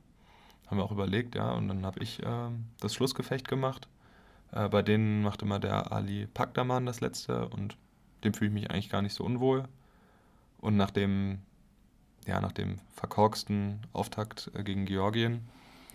[0.67, 3.87] Haben wir auch überlegt, ja, und dann habe ich äh, das Schlussgefecht gemacht.
[4.51, 7.77] Äh, bei denen macht immer der Ali Pakdaman das letzte und
[8.23, 9.67] dem fühle ich mich eigentlich gar nicht so unwohl.
[10.59, 11.39] Und nach dem
[12.27, 15.47] ja, nach dem verkorksten Auftakt äh, gegen Georgien,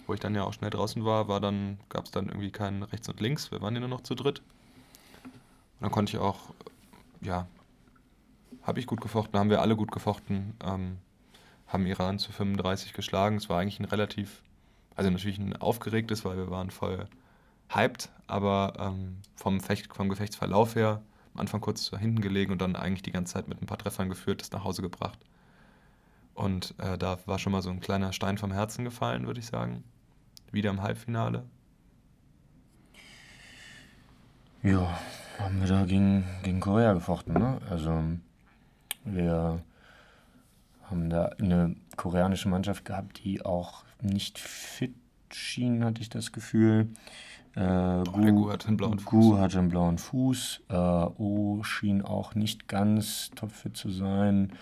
[0.06, 2.82] wo ich dann ja auch schnell draußen war, war dann, gab es dann irgendwie keinen
[2.82, 3.50] rechts und links.
[3.50, 4.42] Wir waren ja nur noch zu dritt.
[5.78, 6.54] Und dann konnte ich auch,
[7.20, 7.46] ja,
[8.62, 10.98] habe ich gut gefochten, haben wir alle gut gefochten, ähm,
[11.66, 13.36] haben Iran zu 35 geschlagen.
[13.36, 14.42] Es war eigentlich ein relativ,
[14.96, 17.06] also natürlich ein aufgeregtes, weil wir waren voll
[17.68, 21.02] hyped, aber ähm, vom, Fecht, vom Gefechtsverlauf her
[21.34, 24.08] am Anfang kurz hinten gelegen und dann eigentlich die ganze Zeit mit ein paar Treffern
[24.08, 25.18] geführt, das nach Hause gebracht.
[26.34, 29.46] Und äh, da war schon mal so ein kleiner Stein vom Herzen gefallen, würde ich
[29.46, 29.84] sagen.
[30.50, 31.44] Wieder im Halbfinale.
[34.62, 34.98] Ja,
[35.38, 37.34] haben wir da gegen, gegen Korea gefochten.
[37.34, 37.58] Ne?
[37.70, 38.02] Also
[39.04, 39.62] wir
[40.90, 44.94] haben da eine koreanische Mannschaft gehabt, die auch nicht fit
[45.30, 46.88] schien, hatte ich das Gefühl.
[47.54, 49.10] Äh, Gu, Gu hatte einen blauen Fuß.
[49.10, 50.62] Gu hatte einen blauen Fuß.
[50.68, 54.52] Äh, o schien auch nicht ganz topfit zu sein.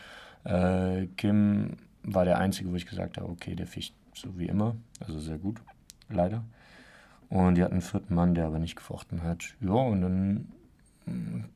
[0.45, 4.77] Äh, Kim war der Einzige, wo ich gesagt habe, okay, der ficht so wie immer,
[5.01, 5.61] also sehr gut,
[6.09, 6.45] leider.
[7.29, 9.57] Und die hatten einen vierten Mann, der aber nicht gefochten hat.
[9.61, 10.49] Ja, und dann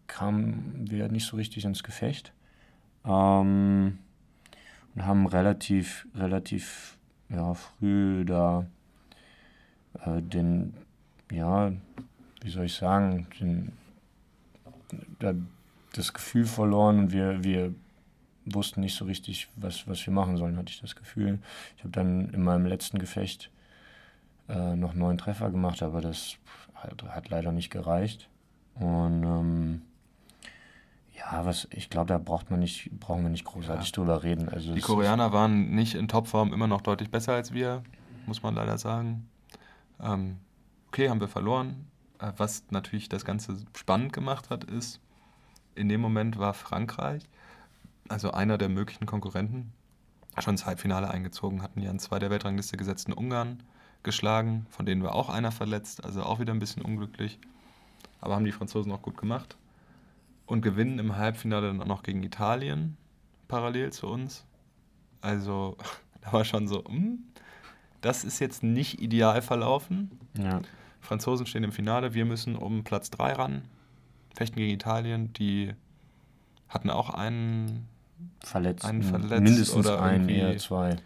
[0.07, 2.33] kamen wir nicht so richtig ins Gefecht.
[3.05, 3.99] Ähm,
[4.95, 8.67] und haben relativ, relativ ja, früh da
[10.05, 10.75] äh, den,
[11.31, 11.73] ja,
[12.43, 13.73] wie soll ich sagen, den,
[15.19, 15.35] da,
[15.93, 17.75] das Gefühl verloren und wir, wir
[18.45, 21.39] wussten nicht so richtig, was, was wir machen sollen, hatte ich das Gefühl.
[21.77, 23.51] Ich habe dann in meinem letzten Gefecht
[24.49, 26.37] äh, noch neun Treffer gemacht, aber das
[26.75, 28.29] hat, hat leider nicht gereicht.
[28.75, 29.83] Und ähm,
[31.17, 33.93] ja, was ich glaube, da braucht man nicht, brauchen wir nicht großartig ja.
[33.93, 34.49] drüber reden.
[34.49, 37.83] Also die Koreaner waren nicht in Topform immer noch deutlich besser als wir,
[38.27, 39.29] muss man leider sagen.
[40.01, 40.39] Ähm,
[40.89, 41.87] okay, haben wir verloren.
[42.19, 45.01] Äh, was natürlich das Ganze spannend gemacht hat, ist,
[45.75, 47.29] in dem Moment war Frankreich
[48.11, 49.73] also einer der möglichen Konkurrenten,
[50.39, 53.63] schon ins Halbfinale eingezogen, hatten ja an zwei der Weltrangliste gesetzten Ungarn
[54.03, 57.39] geschlagen, von denen war auch einer verletzt, also auch wieder ein bisschen unglücklich.
[58.21, 59.57] Aber haben die Franzosen auch gut gemacht
[60.47, 62.97] und gewinnen im Halbfinale dann auch noch gegen Italien
[63.49, 64.45] parallel zu uns.
[65.21, 65.77] Also
[66.21, 67.21] da war schon so, hm,
[68.01, 70.19] das ist jetzt nicht ideal verlaufen.
[70.39, 70.61] Ja.
[71.01, 73.63] Franzosen stehen im Finale, wir müssen um Platz 3 ran,
[74.35, 75.73] fechten gegen Italien, die
[76.69, 77.89] hatten auch einen
[78.43, 78.85] Verletzt.
[78.85, 80.97] Einen verletzt mindestens oder einen, eher zwei.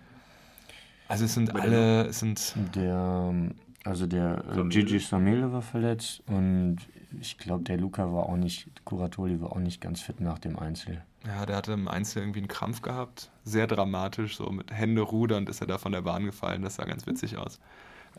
[1.09, 4.69] Also es sind alle, es sind Der, ähm, also der äh, Samele.
[4.69, 6.79] Gigi Samele war verletzt und
[7.21, 10.59] ich glaube, der Luca war auch nicht, Kuratoli war auch nicht ganz fit nach dem
[10.59, 11.03] Einzel.
[11.27, 13.31] Ja, der hatte im Einzel irgendwie einen Krampf gehabt.
[13.45, 16.63] Sehr dramatisch, so mit Hände rudernd ist er da von der Bahn gefallen.
[16.63, 17.61] Das sah ganz witzig aus.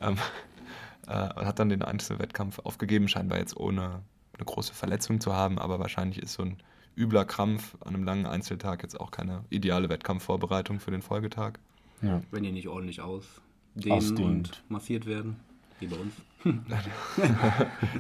[0.02, 0.18] Ähm,
[1.08, 4.02] äh, und hat dann den Einzelwettkampf aufgegeben, scheinbar jetzt ohne
[4.34, 5.60] eine große Verletzung zu haben.
[5.60, 6.58] Aber wahrscheinlich ist so ein
[6.98, 11.60] übler Krampf an einem langen Einzeltag jetzt auch keine ideale Wettkampfvorbereitung für den Folgetag.
[12.02, 12.22] Ja.
[12.32, 14.20] Wenn die nicht ordentlich ausdehnen Ausdehnt.
[14.22, 15.38] und massiert werden,
[15.80, 16.14] wie bei uns.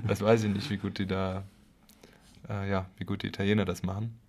[0.07, 1.43] Das weiß ich nicht, wie gut die da,
[2.47, 4.19] äh, ja, wie gut die Italiener das machen.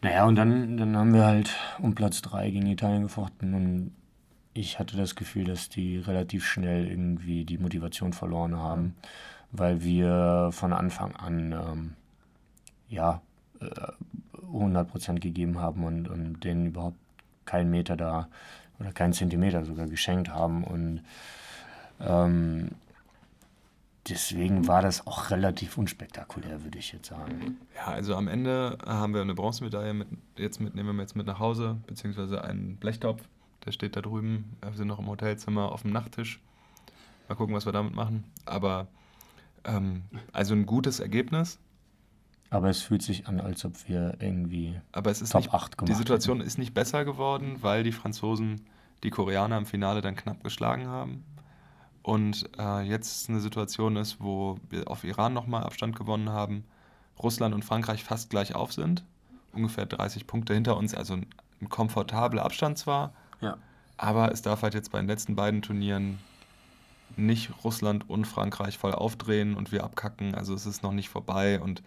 [0.00, 3.92] Naja, und dann, dann haben wir halt um Platz 3 gegen Italien gefochten und
[4.54, 8.94] ich hatte das Gefühl, dass die relativ schnell irgendwie die Motivation verloren haben,
[9.52, 11.94] weil wir von Anfang an ähm,
[12.88, 13.20] ja,
[13.60, 13.66] äh,
[14.52, 16.98] 100% gegeben haben und, und denen überhaupt
[17.44, 18.28] keinen Meter da
[18.78, 21.02] oder keinen Zentimeter sogar geschenkt haben und
[22.00, 22.70] ähm,
[24.08, 27.58] deswegen war das auch relativ unspektakulär, würde ich jetzt sagen.
[27.74, 31.26] Ja, also am Ende haben wir eine Bronzemedaille mit, jetzt mit, nehmen wir jetzt mit
[31.26, 33.22] nach Hause, beziehungsweise einen Blechtopf,
[33.64, 34.56] der steht da drüben.
[34.62, 36.40] Wir sind noch im Hotelzimmer auf dem Nachttisch.
[37.28, 38.24] Mal gucken, was wir damit machen.
[38.46, 38.86] Aber
[39.64, 41.58] ähm, also ein gutes Ergebnis,
[42.50, 45.76] Aber es fühlt sich an, als ob wir irgendwie aber es ist Top nicht, 8
[45.76, 48.62] gemacht die Situation ist nicht besser geworden, weil die Franzosen
[49.02, 51.24] die Koreaner im Finale dann knapp geschlagen haben.
[52.08, 56.64] Und äh, jetzt eine Situation ist, wo wir auf Iran nochmal Abstand gewonnen haben,
[57.22, 59.04] Russland und Frankreich fast gleich auf sind,
[59.52, 61.26] ungefähr 30 Punkte hinter uns, also ein,
[61.60, 63.58] ein komfortabler Abstand zwar, Ja.
[63.98, 66.18] aber es darf halt jetzt bei den letzten beiden Turnieren
[67.18, 70.34] nicht Russland und Frankreich voll aufdrehen und wir abkacken.
[70.34, 71.60] Also es ist noch nicht vorbei.
[71.60, 71.82] Und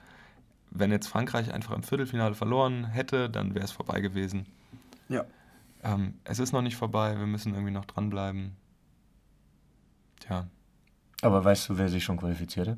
[0.69, 4.45] wenn jetzt Frankreich einfach im Viertelfinale verloren hätte, dann wäre es vorbei gewesen.
[5.09, 5.25] Ja.
[5.83, 8.55] Ähm, es ist noch nicht vorbei, wir müssen irgendwie noch dranbleiben.
[10.21, 10.47] Tja,
[11.21, 12.77] Aber weißt du, wer sich schon qualifiziert hat?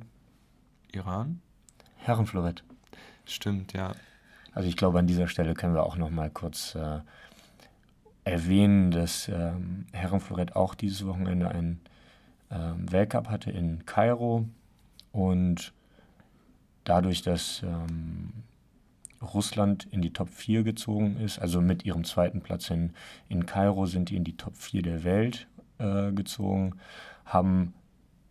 [0.92, 1.42] Iran?
[1.98, 2.64] Herrenflorett.
[3.26, 3.94] Stimmt, ja.
[4.54, 7.00] Also ich glaube, an dieser Stelle können wir auch noch mal kurz äh,
[8.24, 11.82] erwähnen, dass ähm, Herrenflorett auch dieses Wochenende einen
[12.52, 14.48] ähm, Weltcup hatte in Kairo
[15.12, 15.74] und
[16.84, 18.32] dadurch, dass ähm,
[19.22, 22.94] Russland in die Top 4 gezogen ist, also mit ihrem zweiten Platz in,
[23.30, 25.48] in Kairo sind die in die Top 4 der Welt
[25.80, 26.76] äh, gezogen,
[27.26, 27.74] haben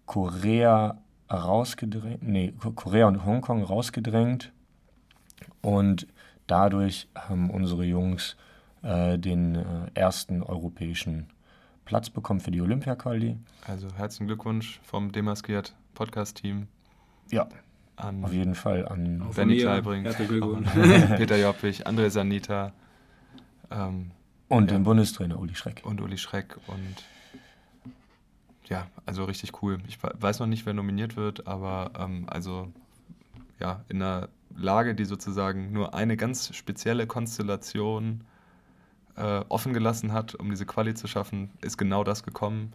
[0.06, 0.98] Korea
[1.30, 4.52] rausgedrängt, nee, Ko- Korea und Hongkong rausgedrängt
[5.60, 6.06] und
[6.46, 8.36] dadurch haben unsere Jungs
[8.82, 9.62] äh, den äh,
[9.94, 11.28] ersten europäischen
[11.84, 13.36] Platz bekommen für die Olympia-Quali.
[13.66, 16.68] Also herzlichen Glückwunsch vom Demaskiert Podcast-Team
[17.30, 17.48] Ja,
[17.96, 20.04] an auf jeden Fall an Benny Kleibring.
[21.16, 22.72] Peter Joppich, André Sanita
[23.70, 24.10] ähm,
[24.48, 24.76] und Ja.
[24.76, 25.82] den Bundestrainer Uli Schreck.
[25.84, 27.04] und Uli Schreck und
[28.72, 29.78] ja, also richtig cool.
[29.86, 32.72] Ich we- weiß noch nicht, wer nominiert wird, aber ähm, also
[33.60, 38.24] ja, in einer Lage, die sozusagen nur eine ganz spezielle Konstellation
[39.16, 42.72] äh, offen gelassen hat, um diese Quali zu schaffen, ist genau das gekommen.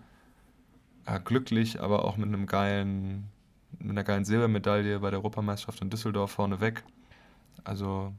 [1.06, 3.28] Äh, glücklich, aber auch mit einem geilen,
[3.80, 6.84] mit einer geilen Silbermedaille bei der Europameisterschaft in Düsseldorf vorneweg.
[7.64, 8.14] Also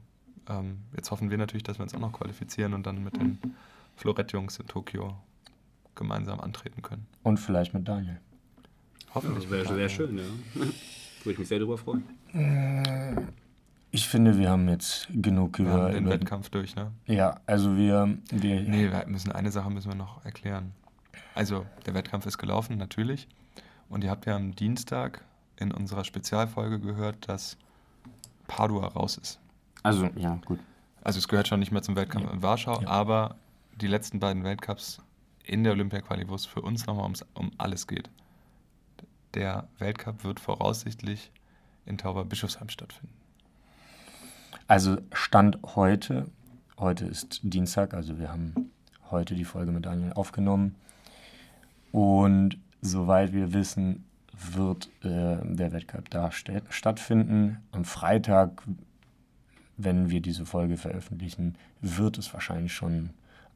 [0.49, 3.39] ähm, jetzt hoffen wir natürlich, dass wir uns auch noch qualifizieren und dann mit den
[3.95, 5.15] Florett-Jungs in Tokio
[5.99, 7.05] gemeinsam antreten können.
[7.21, 8.19] Und vielleicht mit Daniel.
[9.13, 9.43] Hoffentlich.
[9.43, 10.23] Das wäre sehr schön, ja.
[10.55, 12.03] Würde ich mich sehr darüber freuen.
[13.91, 15.73] Ich finde, wir haben jetzt genug Wir über.
[15.83, 16.91] haben den über Wettkampf durch, ne?
[17.07, 18.17] ja, also wir.
[18.31, 20.71] wir Nee, wir müssen eine Sache müssen wir noch erklären.
[21.35, 23.27] Also, der Wettkampf ist gelaufen, natürlich.
[23.89, 25.23] Und ihr habt ja am Dienstag
[25.57, 27.57] in unserer Spezialfolge gehört, dass
[28.47, 29.39] Padua raus ist.
[29.83, 30.59] Also, ja, gut.
[31.01, 32.31] Also es gehört schon nicht mehr zum Wettkampf Ja.
[32.33, 32.87] in Warschau, Ja.
[32.89, 33.35] aber
[33.81, 35.01] die letzten beiden Weltcups
[35.49, 38.09] in der Olympia-Quali, wo es für uns nochmal ums, um alles geht.
[39.33, 41.31] Der Weltcup wird voraussichtlich
[41.85, 43.13] in Tauberbischofsheim stattfinden.
[44.67, 46.29] Also Stand heute,
[46.77, 48.71] heute ist Dienstag, also wir haben
[49.09, 50.75] heute die Folge mit Daniel aufgenommen.
[51.91, 57.57] Und soweit wir wissen, wird äh, der Wettcup da sta- stattfinden.
[57.71, 58.61] Am Freitag,
[59.77, 63.09] wenn wir diese Folge veröffentlichen, wird es wahrscheinlich schon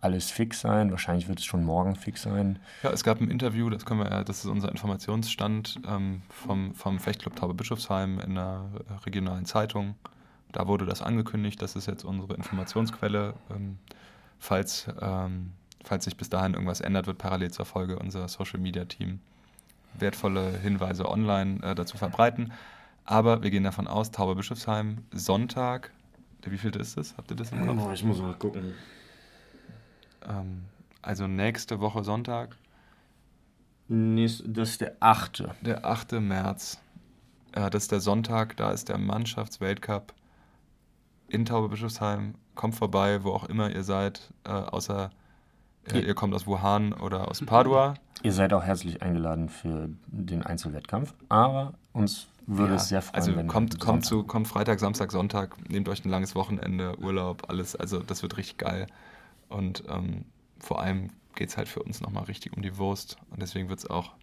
[0.03, 0.91] alles fix sein.
[0.91, 2.59] Wahrscheinlich wird es schon morgen fix sein.
[2.83, 6.99] Ja, es gab ein Interview, das können wir, das ist unser Informationsstand ähm, vom, vom
[6.99, 8.65] Fechtclub Taube Bischofsheim in einer
[9.05, 9.95] regionalen Zeitung.
[10.51, 13.33] Da wurde das angekündigt, das ist jetzt unsere Informationsquelle.
[13.49, 13.77] Ähm,
[14.39, 18.85] falls, ähm, falls sich bis dahin irgendwas ändert, wird parallel zur Folge unser Social Media
[18.85, 19.19] Team
[19.97, 22.51] wertvolle Hinweise online äh, dazu verbreiten.
[23.05, 25.91] Aber wir gehen davon aus, Taube Bischofsheim, Sonntag,
[26.45, 27.15] wie viel ist das?
[27.17, 27.93] Habt ihr das im Kopf?
[27.93, 28.73] Ich muss mal gucken.
[30.27, 30.63] Ähm,
[31.01, 32.55] also nächste Woche Sonntag.
[33.87, 35.43] Nächst, das ist der 8.
[35.61, 36.13] Der 8.
[36.13, 36.79] März.
[37.51, 40.13] Äh, das ist der Sonntag, da ist der Mannschaftsweltcup
[41.27, 42.35] in Taube Bischofsheim.
[42.55, 45.09] Kommt vorbei, wo auch immer ihr seid, äh, außer
[45.91, 47.95] äh, ihr kommt aus Wuhan oder aus Padua.
[48.21, 53.15] Ihr seid auch herzlich eingeladen für den Einzelwettkampf, aber uns würde ja, es sehr freuen,
[53.15, 57.49] also wenn kommt, kommt, zu, kommt Freitag, Samstag, Sonntag, nehmt euch ein langes Wochenende, Urlaub,
[57.49, 57.75] alles.
[57.75, 58.87] Also das wird richtig geil.
[59.49, 60.25] Und ähm,
[60.59, 63.17] vor allem geht es halt für uns nochmal richtig um die Wurst.
[63.29, 64.13] Und deswegen wird es auch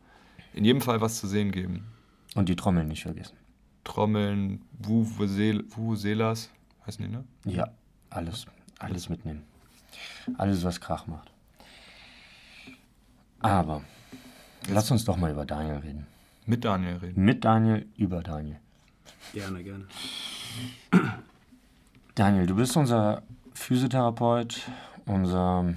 [0.52, 1.87] in jedem Fall was zu sehen geben.
[2.35, 3.37] Und die Trommeln nicht vergessen.
[3.85, 6.50] Trommeln, Vuvuzelas,
[6.87, 7.24] heißen die, ne?
[7.44, 7.68] Ja,
[8.11, 8.46] alles,
[8.78, 9.42] alles mitnehmen.
[10.38, 11.33] Alles, was Krach macht.
[13.40, 13.83] Aber
[14.62, 16.06] Jetzt lass uns doch mal über Daniel reden.
[16.46, 17.24] Mit Daniel reden.
[17.24, 18.61] Mit Daniel über Daniel.
[19.33, 19.87] Gerne, gerne.
[22.14, 23.22] Daniel, du bist unser
[23.54, 24.68] Physiotherapeut,
[25.10, 25.74] unser,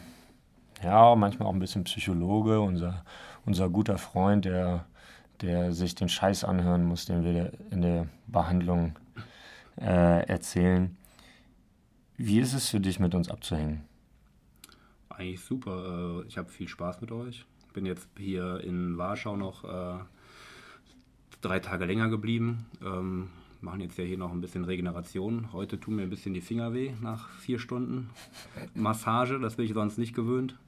[0.83, 3.03] ja, manchmal auch ein bisschen Psychologe, unser,
[3.45, 4.85] unser guter Freund, der,
[5.41, 8.95] der sich den Scheiß anhören muss, den wir in der Behandlung
[9.77, 10.95] äh, erzählen.
[12.15, 13.83] Wie ist es für dich, mit uns abzuhängen?
[15.09, 16.21] Eigentlich super.
[16.23, 17.45] Äh, ich habe viel Spaß mit euch.
[17.73, 19.99] Bin jetzt hier in Warschau noch äh,
[21.41, 22.65] drei Tage länger geblieben.
[22.83, 23.29] Ähm,
[23.63, 25.53] machen jetzt ja hier noch ein bisschen Regeneration.
[25.53, 28.09] Heute tun mir ein bisschen die Finger weh nach vier Stunden
[28.75, 29.39] Massage.
[29.39, 30.59] Das bin ich sonst nicht gewöhnt,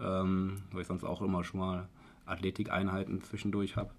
[0.00, 1.88] ähm, weil ich sonst auch immer schon mal
[2.26, 3.90] Athletikeinheiten zwischendurch habe.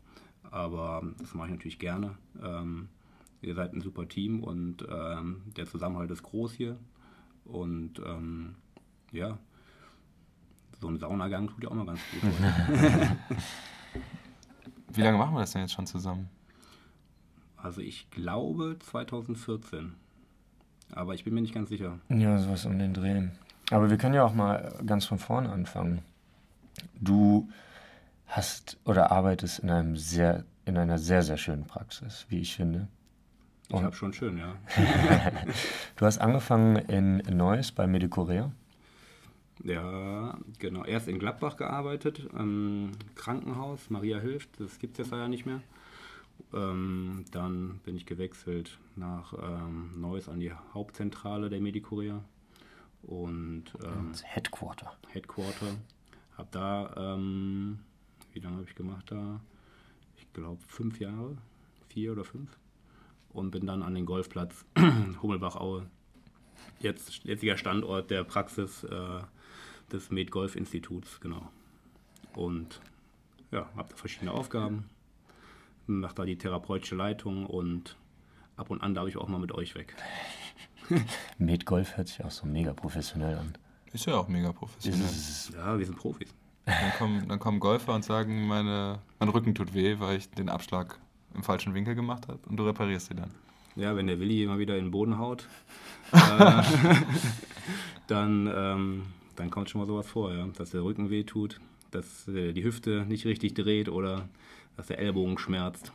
[0.51, 2.17] Aber das mache ich natürlich gerne.
[2.43, 2.89] Ähm,
[3.41, 6.77] ihr seid ein super Team und ähm, der Zusammenhalt ist groß hier.
[7.45, 8.55] Und ähm,
[9.11, 9.37] ja,
[10.79, 12.21] so ein Saunagang tut ja auch mal ganz gut.
[14.93, 16.29] Wie lange machen wir das denn jetzt schon zusammen?
[17.61, 19.93] Also ich glaube 2014.
[20.91, 21.99] Aber ich bin mir nicht ganz sicher.
[22.09, 23.29] Ja, sowas um den Dreh.
[23.69, 26.01] Aber wir können ja auch mal ganz von vorne anfangen.
[26.99, 27.49] Du
[28.27, 32.87] hast oder arbeitest in einem sehr, in einer sehr, sehr schönen Praxis, wie ich finde.
[33.69, 34.55] Und ich habe schon schön, ja.
[35.95, 38.51] du hast angefangen in Neuss bei Medicorea.
[39.63, 40.83] Ja, genau.
[40.83, 45.61] Erst in Gladbach gearbeitet, im Krankenhaus, Maria hilft, das gibt es jetzt leider nicht mehr.
[46.53, 52.23] Ähm, dann bin ich gewechselt nach ähm, Neuss an die Hauptzentrale der Medikuria.
[53.03, 54.93] Und ähm, Headquarter.
[55.09, 55.77] Headquarter.
[56.37, 57.79] Hab da, ähm,
[58.33, 59.39] wie lange habe ich gemacht da?
[60.17, 61.37] Ich glaube fünf Jahre,
[61.89, 62.49] vier oder fünf.
[63.29, 64.65] Und bin dann an den Golfplatz
[65.21, 65.87] Hummelbach-Aue,
[66.79, 69.21] jetzt jetziger Standort der Praxis äh,
[69.91, 71.49] des Med Golf Instituts, genau.
[72.33, 72.81] Und
[73.51, 74.89] ja, habe da verschiedene Aufgaben,
[75.87, 77.95] mache da die therapeutische Leitung und
[78.57, 79.95] ab und an darf ich auch mal mit euch weg.
[81.37, 83.53] Med Golf hört sich auch so mega professionell an.
[83.93, 85.09] Ist ja auch mega professionell.
[85.53, 86.33] Ja, wir sind Profis.
[86.65, 90.47] Dann kommen, dann kommen Golfer und sagen, meine, mein Rücken tut weh, weil ich den
[90.49, 90.99] Abschlag
[91.33, 93.31] im falschen Winkel gemacht habe und du reparierst sie dann.
[93.75, 95.47] Ja, wenn der Willi immer wieder in den Boden haut,
[96.11, 96.63] äh,
[98.07, 99.03] dann ähm,
[99.35, 100.47] dann kommt schon mal sowas vor, ja?
[100.55, 101.59] dass der Rücken weh tut,
[101.91, 104.29] dass äh, die Hüfte nicht richtig dreht oder
[104.77, 105.91] dass der Ellbogen schmerzt.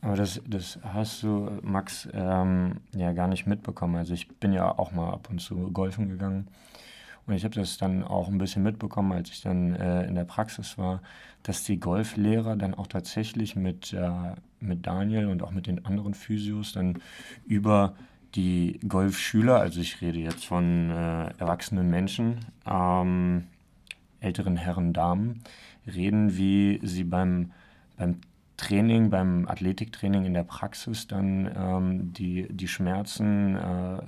[0.00, 3.96] Aber das, das hast du, Max, ähm, ja gar nicht mitbekommen.
[3.96, 6.48] Also ich bin ja auch mal ab und zu golfen gegangen.
[7.26, 10.24] Und ich habe das dann auch ein bisschen mitbekommen, als ich dann äh, in der
[10.24, 11.02] Praxis war,
[11.44, 16.14] dass die Golflehrer dann auch tatsächlich mit, äh, mit Daniel und auch mit den anderen
[16.14, 16.98] Physios dann
[17.46, 17.94] über
[18.34, 23.44] die Golfschüler, also ich rede jetzt von äh, erwachsenen Menschen, ähm,
[24.20, 25.42] älteren Herren, Damen,
[25.86, 27.52] reden, wie sie beim,
[28.02, 28.20] beim
[28.56, 34.02] Training, beim Athletiktraining in der Praxis dann ähm, die, die Schmerzen, äh,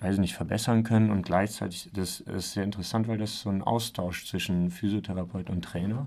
[0.00, 4.26] weiß nicht, verbessern können und gleichzeitig, das ist sehr interessant, weil das so ein Austausch
[4.26, 6.06] zwischen Physiotherapeut und Trainer,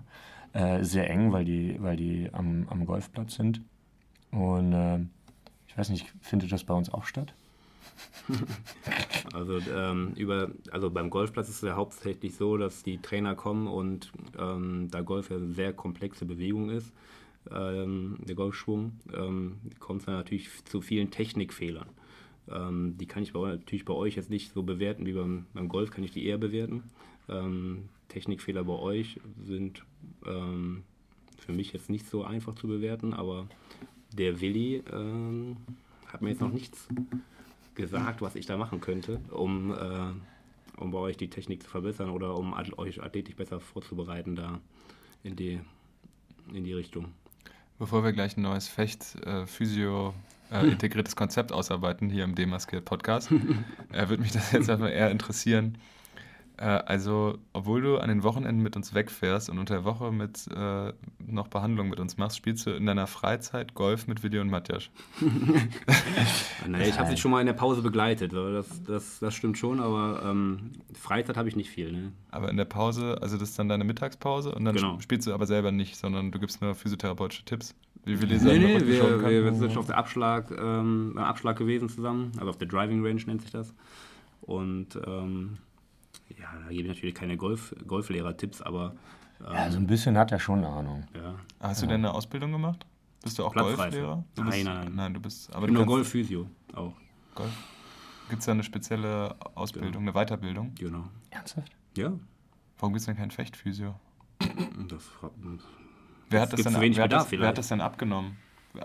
[0.54, 3.62] äh, sehr eng, weil die, weil die am, am Golfplatz sind
[4.32, 5.00] und äh,
[5.68, 7.34] ich weiß nicht, findet das bei uns auch statt?
[9.34, 13.68] also, ähm, über, also beim Golfplatz ist es ja hauptsächlich so, dass die Trainer kommen
[13.68, 16.92] und ähm, da Golf ja eine sehr komplexe Bewegung ist,
[17.50, 21.90] ähm, der Golfschwung, ähm, kommt es dann natürlich zu vielen Technikfehlern.
[22.50, 25.70] Ähm, die kann ich bei, natürlich bei euch jetzt nicht so bewerten wie beim, beim
[25.70, 26.84] Golf, kann ich die eher bewerten.
[27.30, 29.86] Ähm, Technikfehler bei euch sind
[30.24, 33.48] für mich jetzt nicht so einfach zu bewerten, aber
[34.12, 34.84] der Willi
[36.06, 36.88] hat mir jetzt noch nichts
[37.76, 42.10] gesagt, was ich da machen könnte, um, äh, um bei euch die Technik zu verbessern
[42.10, 44.60] oder um euch athletisch besser vorzubereiten da
[45.24, 45.60] in die,
[46.54, 47.14] in die Richtung.
[47.80, 50.14] Bevor wir gleich ein neues Fecht, äh, Physio,
[50.52, 53.32] äh, integriertes Konzept ausarbeiten hier im Demaskill Podcast,
[53.92, 55.78] äh, würde mich das jetzt einfach eher interessieren.
[56.62, 60.48] Äh, also, obwohl du an den Wochenenden mit uns wegfährst und unter der Woche mit
[60.56, 60.94] äh,
[61.26, 64.92] noch Behandlung mit uns machst, spielst du in deiner Freizeit Golf mit Willi und Matjasch.
[66.68, 69.80] naja, ich habe sie schon mal in der Pause begleitet, das, das, das stimmt schon,
[69.80, 71.92] aber ähm, Freizeit habe ich nicht viel.
[71.92, 72.12] Ne?
[72.30, 75.00] Aber in der Pause, also das ist dann deine Mittagspause und dann Genau.
[75.00, 77.74] spielst du aber selber nicht, sondern du gibst nur physiotherapeutische Tipps.
[78.06, 81.14] Wie Willi Nee, seinen nee, Rücken wir, wir, wir sind schon auf der Abschlag, ähm,
[81.16, 83.74] beim Abschlag gewesen zusammen, also auf der Driving Range nennt sich das.
[84.42, 85.58] Und ähm,
[86.40, 88.96] ja, da gebe ich natürlich keine Golf, Golflehrer-Tipps, aber
[89.42, 91.06] ähm, Ja, so ein bisschen hat er schon Ahnung.
[91.16, 91.36] ja.
[91.60, 92.86] Hast du denn eine Ausbildung gemacht?
[93.24, 93.54] Bist du auch.
[93.54, 94.24] Golflehrer?
[94.36, 94.96] Du Nein, bist, nein, nein.
[94.96, 95.50] Nein, du bist.
[95.54, 96.94] Aber Ich bin du nur Golfphysio auch,
[97.36, 97.52] Golf.
[98.30, 100.74] Gibt es da eine spezielle Ausbildung, eine Weiterbildung?
[100.76, 101.04] genau.
[101.30, 101.72] Ernsthaft?
[101.98, 102.12] Ja,
[102.80, 103.94] Warum gibt es denn kein Fechtphysio?
[104.90, 105.10] das.
[106.30, 108.38] Wer hat das, denn, zu wenig wer, hat das, wer hat das denn abgenommen?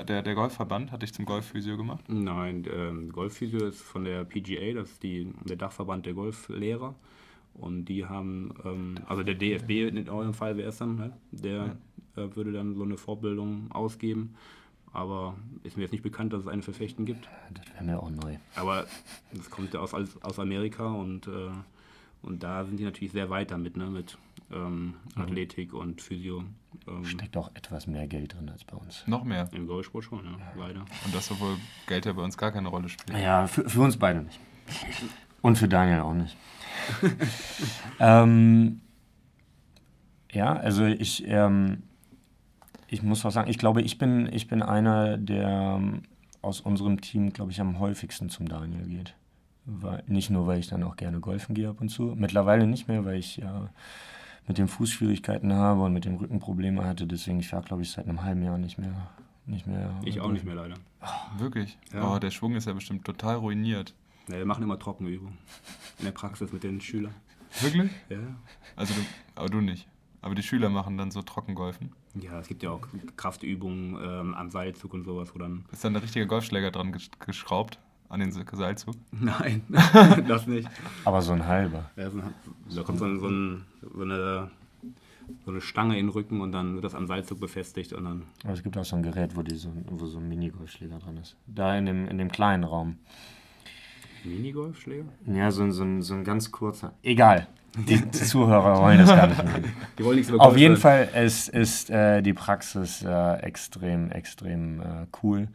[0.09, 2.05] Der, der Golfverband hat dich zum Golfphysio gemacht?
[2.09, 6.95] Nein, ähm, Golfphysio ist von der PGA, das ist die, der Dachverband der Golflehrer.
[7.59, 11.13] Und die haben, ähm, also der DFB in eurem Fall wäre es dann, ne?
[11.31, 11.77] der
[12.17, 14.35] äh, würde dann so eine Vorbildung ausgeben.
[14.93, 17.29] Aber ist mir jetzt nicht bekannt, dass es eine für Fechten gibt.
[17.53, 18.37] Das wäre mir auch neu.
[18.55, 18.87] Aber
[19.33, 21.51] das kommt ja aus, aus Amerika und, äh,
[22.23, 23.87] und da sind die natürlich sehr weit damit, ne?
[23.87, 24.17] mit
[24.53, 26.45] ähm, Athletik und Physio.
[26.87, 29.07] Ähm, Steckt auch etwas mehr Geld drin als bei uns.
[29.07, 29.49] Noch mehr.
[29.53, 30.81] Im Golfsport schon, ja, leider.
[31.05, 33.19] Und das, obwohl Geld ja bei uns gar keine Rolle spielt.
[33.19, 34.41] Ja, für, für uns beide nicht.
[35.47, 36.37] Und für Daniel auch nicht.
[38.01, 38.81] ähm,
[40.33, 41.85] ja, also ich, ähm,
[42.89, 46.03] ich muss auch sagen, ich glaube, ich bin, ich bin einer, der ähm,
[46.43, 49.15] aus unserem Team, glaube ich, am häufigsten zum Daniel geht.
[49.67, 52.17] Weil, nicht nur, weil ich dann auch gerne golfen gehe ab und zu.
[52.17, 53.71] Mittlerweile nicht mehr, weil ich ja
[54.49, 57.07] mit dem Fuß Schwierigkeiten habe und mit dem Rücken Probleme hatte.
[57.07, 58.95] Deswegen, ich war, glaube ich, seit einem halben Jahr nicht mehr.
[59.47, 60.75] Nicht mehr Ich auch nicht mehr leider.
[61.39, 61.79] Wirklich?
[61.95, 62.17] Ja.
[62.17, 63.95] Oh, der Schwung ist ja bestimmt total ruiniert.
[64.29, 65.39] Ja, wir machen immer Trockenübungen.
[65.99, 67.15] In der Praxis mit den Schülern.
[67.61, 67.91] Wirklich?
[68.09, 68.19] Ja.
[68.75, 69.01] Also du,
[69.35, 69.87] aber du nicht.
[70.21, 71.93] Aber die Schüler machen dann so Trockengolfen.
[72.21, 72.81] Ja, es gibt ja auch
[73.17, 75.65] Kraftübungen ähm, am Seilzug und sowas, wo dann.
[75.71, 78.95] Ist dann der richtige Golfschläger dran gesch- geschraubt an den Se- Seilzug?
[79.13, 79.63] Nein,
[80.27, 80.69] das nicht.
[81.05, 81.91] Aber so ein halber.
[81.97, 82.21] Ja, so,
[82.75, 84.51] da kommt so, ein, so, ein, so, eine,
[85.45, 88.23] so eine Stange in den Rücken und dann wird das am Seilzug befestigt und dann.
[88.43, 91.19] Aber es gibt auch so ein Gerät, wo, die so, wo so ein Minigolfschläger dran
[91.19, 91.37] ist.
[91.47, 92.97] Da in dem, in dem kleinen Raum.
[94.27, 95.05] Minigolfschläger?
[95.27, 96.93] Ja, so, ein- so, ein, so ein ganz kurzer.
[97.03, 97.47] Egal.
[97.77, 99.43] Die Zuhörer wollen das gar nicht.
[99.99, 100.77] Die wollen nichts über Auf jeden.
[100.77, 104.85] Fall ist, ist äh, die Praxis äh, extrem, extrem äh,
[105.23, 105.49] cool.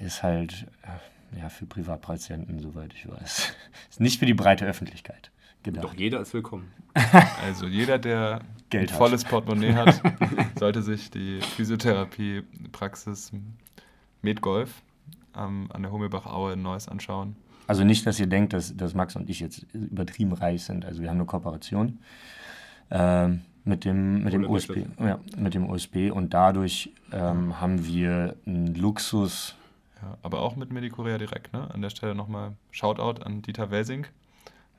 [0.00, 3.52] Ist halt äh, ja, für Privatpatienten, soweit ich weiß.
[3.90, 5.30] Ist nicht für die breite Öffentlichkeit
[5.62, 5.84] gedacht.
[5.84, 6.70] Doch jeder ist willkommen.
[7.44, 8.40] Also jeder, der
[8.70, 8.98] Geld ein hat.
[8.98, 10.00] volles Portemonnaie hat,
[10.58, 13.32] sollte sich die Physiotherapie-Praxis
[14.22, 14.82] Medgolf
[15.36, 17.36] ähm, an der Hummelbach-Aue in Neuss anschauen.
[17.66, 20.84] Also nicht, dass ihr denkt, dass, dass Max und ich jetzt übertrieben reich sind.
[20.84, 21.98] Also wir haben eine Kooperation
[22.90, 28.36] ähm, mit, dem, mit, dem USB, ja, mit dem USB und dadurch ähm, haben wir
[28.46, 29.54] einen Luxus.
[30.02, 31.52] Ja, aber auch mit Medikorea direkt.
[31.52, 31.70] Ne?
[31.72, 34.06] An der Stelle nochmal Shoutout an Dieter Welsing,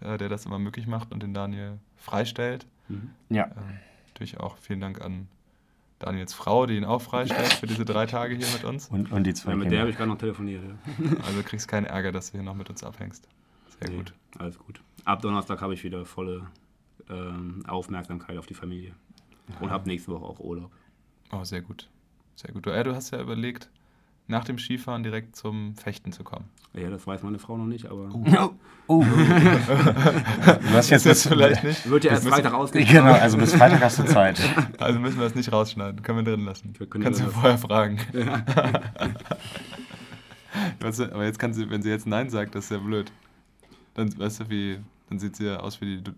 [0.01, 2.67] äh, der das immer möglich macht und den Daniel freistellt.
[3.29, 5.27] Ja, Ähm, natürlich auch vielen Dank an
[6.05, 8.87] Daniels Frau, die ihn auch freistellt für diese drei Tage hier mit uns.
[8.89, 9.81] und, und die zwei Ja, mit der Kinder.
[9.81, 10.63] habe ich gerade noch telefoniert.
[10.63, 11.17] Ja.
[11.25, 13.27] Also du kriegst keinen Ärger, dass du hier noch mit uns abhängst.
[13.79, 14.13] Sehr Nee, gut.
[14.37, 14.81] Alles gut.
[15.03, 16.47] Ab Donnerstag habe ich wieder volle
[17.09, 18.93] ähm, Aufmerksamkeit auf die Familie.
[19.59, 20.71] Und habe nächste Woche auch Urlaub.
[21.31, 21.87] Oh, sehr gut.
[22.35, 22.65] Sehr gut.
[22.65, 23.69] Du, äh, du hast ja überlegt,
[24.27, 26.45] nach dem Skifahren direkt zum Fechten zu kommen.
[26.73, 28.09] Ja, das weiß meine Frau noch nicht, aber
[28.87, 29.03] Oh.
[29.03, 29.05] du
[30.73, 31.89] hast jetzt Das vielleicht nicht.
[31.89, 32.87] wird ja erst Freitag ausgehen.
[32.87, 34.39] Genau, also bis Freitag hast du Zeit.
[34.79, 36.01] Also müssen wir das nicht rausschneiden.
[36.03, 36.73] Können wir drin lassen.
[36.77, 37.99] Wir Kannst du vorher fragen.
[40.79, 43.11] weißt du, aber jetzt kann sie, wenn sie jetzt Nein sagt, das ist ja blöd.
[43.93, 46.11] Dann, weißt du, wie, dann sieht sie ja aus wie die,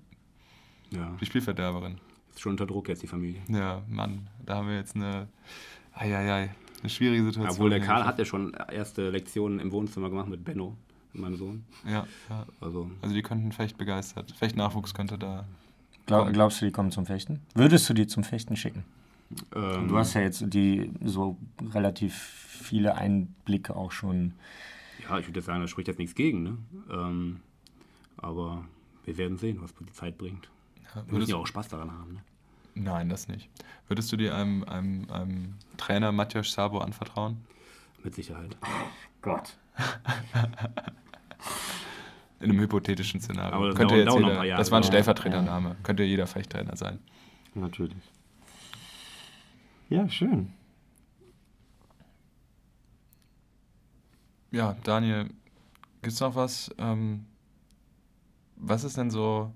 [0.98, 1.98] Ja, die Spielverderberin.
[2.32, 3.42] ist schon unter Druck jetzt die Familie.
[3.48, 5.28] Ja, Mann, da haben wir jetzt eine,
[5.94, 6.50] eieiei,
[6.82, 7.52] eine schwierige Situation.
[7.56, 7.80] Obwohl der.
[7.80, 10.76] Karl hat ja schon erste Lektionen im Wohnzimmer gemacht mit Benno,
[11.14, 11.64] meinem Sohn.
[11.86, 12.46] Ja, ja.
[12.62, 14.32] Also Also die könnten Fecht begeistert.
[14.32, 15.46] Fecht-Nachwuchs könnte da.
[16.06, 17.42] Glaub, glaubst du, die kommen zum Fechten?
[17.54, 18.86] Würdest du die zum Fechten schicken?
[19.54, 21.38] ähm, Du hast ja jetzt die so
[21.74, 24.34] relativ viele Einblicke auch schon.
[25.04, 26.44] Ja, ich würde sagen, da spricht jetzt nichts gegen.
[26.44, 26.58] Ne?
[26.90, 27.40] Ähm,
[28.18, 28.64] aber
[29.06, 30.50] wir werden sehen, was die Zeit bringt.
[30.96, 32.14] Ja, wir müssen ja auch Spaß daran haben.
[32.14, 32.20] Ne?
[32.78, 33.50] Nein, das nicht.
[33.88, 37.38] Würdest du dir einem, einem, einem Trainer Matthias Sabo anvertrauen?
[38.04, 38.56] Mit Sicherheit.
[38.62, 38.68] Oh
[39.22, 39.58] Gott.
[42.40, 43.56] In einem hypothetischen Szenario.
[43.56, 45.70] Aber das, Könnte jetzt jeder, das war ein Stellvertretername.
[45.70, 45.76] Ja.
[45.82, 47.00] Könnte jeder Fechttrainer sein.
[47.56, 47.98] Natürlich.
[49.90, 50.54] Ja, schön.
[54.52, 55.26] Ja, Daniel,
[56.02, 56.70] gibt es noch was?
[56.78, 57.26] Ähm,
[58.56, 59.52] was ist denn so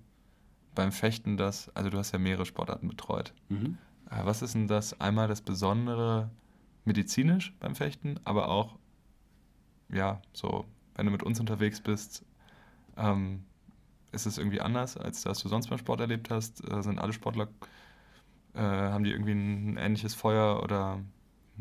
[0.76, 3.34] beim Fechten das, also du hast ja mehrere Sportarten betreut.
[3.50, 3.78] Mhm.
[4.10, 6.30] Äh, was ist denn das einmal das Besondere
[6.86, 8.78] medizinisch beim Fechten, aber auch,
[9.90, 10.66] ja, so,
[10.96, 12.26] wenn du mit uns unterwegs bist,
[12.98, 13.44] ähm,
[14.12, 16.68] ist es irgendwie anders, als das du sonst beim Sport erlebt hast?
[16.70, 17.48] Äh, sind alle Sportler,
[18.54, 21.00] äh, haben die irgendwie ein, ein ähnliches Feuer oder,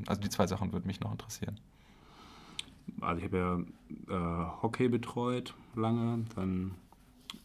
[0.07, 1.61] also die zwei Sachen würden mich noch interessieren.
[3.01, 3.67] Also ich habe
[4.09, 6.75] ja äh, Hockey betreut lange, dann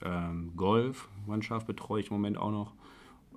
[0.03, 2.73] ähm, Golfmannschaft betreue ich im Moment auch noch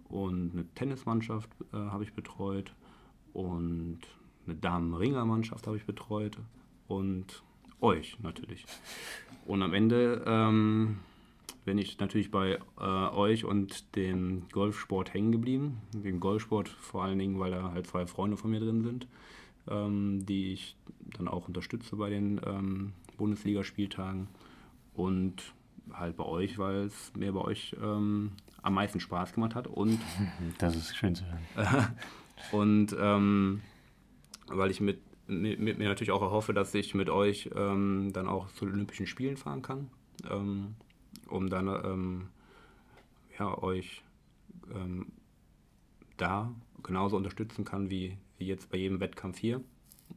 [0.08, 2.74] und eine Tennismannschaft äh, habe ich betreut
[3.32, 4.00] und
[4.46, 6.38] eine Damenringermannschaft habe ich betreut
[6.86, 7.42] und
[7.80, 8.64] euch natürlich.
[9.46, 10.98] Und am Ende ähm,
[11.64, 15.82] bin ich natürlich bei äh, euch und dem Golfsport hängen geblieben.
[15.92, 19.06] Den Golfsport vor allen Dingen, weil da halt zwei Freunde von mir drin sind,
[19.68, 20.76] ähm, die ich
[21.16, 24.28] dann auch unterstütze bei den ähm, Bundesligaspieltagen.
[24.94, 25.52] Und
[25.92, 28.32] halt bei euch, weil es mir bei euch ähm,
[28.62, 29.66] am meisten Spaß gemacht hat.
[29.66, 29.98] Und
[30.58, 31.96] das ist schön zu hören.
[32.52, 33.62] und ähm,
[34.46, 38.28] weil ich mit, mit, mit, mir natürlich auch erhoffe, dass ich mit euch ähm, dann
[38.28, 39.90] auch zu den Olympischen Spielen fahren kann,
[40.30, 40.74] ähm,
[41.28, 42.28] um dann ähm,
[43.38, 44.02] ja, euch
[44.74, 45.06] ähm,
[46.16, 49.60] da genauso unterstützen kann wie, wie jetzt bei jedem Wettkampf hier.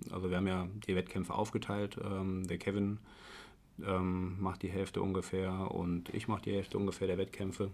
[0.09, 1.97] Also wir haben ja die Wettkämpfe aufgeteilt.
[1.97, 2.97] der Kevin
[3.88, 7.72] ähm, macht die Hälfte ungefähr und ich mache die Hälfte ungefähr der Wettkämpfe.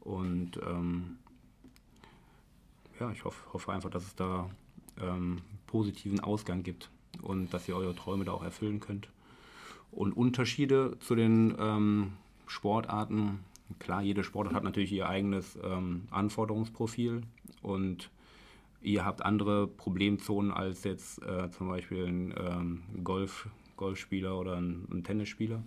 [0.00, 1.18] Und ähm,
[2.98, 4.48] ja, ich hoffe, hoffe, einfach, dass es da
[5.00, 6.90] ähm, positiven Ausgang gibt
[7.22, 9.08] und dass ihr eure Träume da auch erfüllen könnt.
[9.90, 12.12] Und Unterschiede zu den ähm,
[12.46, 13.40] Sportarten,
[13.78, 17.22] klar, jede Sportart hat natürlich ihr eigenes ähm, Anforderungsprofil
[17.62, 18.10] und
[18.82, 23.48] ihr habt andere Problemzonen als jetzt äh, zum Beispiel ein ähm, Golf,
[23.80, 25.62] Golfspieler oder ein, ein Tennisspieler.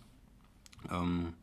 [0.91, 1.33] Ähm,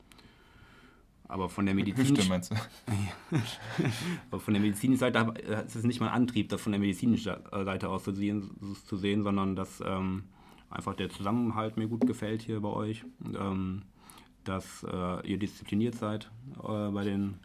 [1.27, 2.57] aber von der medizinischen meinst du?
[4.31, 5.35] aber von der medizinischen Seite
[5.66, 8.51] ist es nicht mein Antrieb, das von der medizinischen Seite aus zu sehen,
[8.87, 10.25] zu sehen sondern dass ähm,
[10.71, 13.05] einfach der Zusammenhalt mir gut gefällt hier bei euch,
[13.37, 13.83] ähm,
[14.45, 16.31] dass äh, ihr diszipliniert seid
[16.62, 17.39] äh, bei den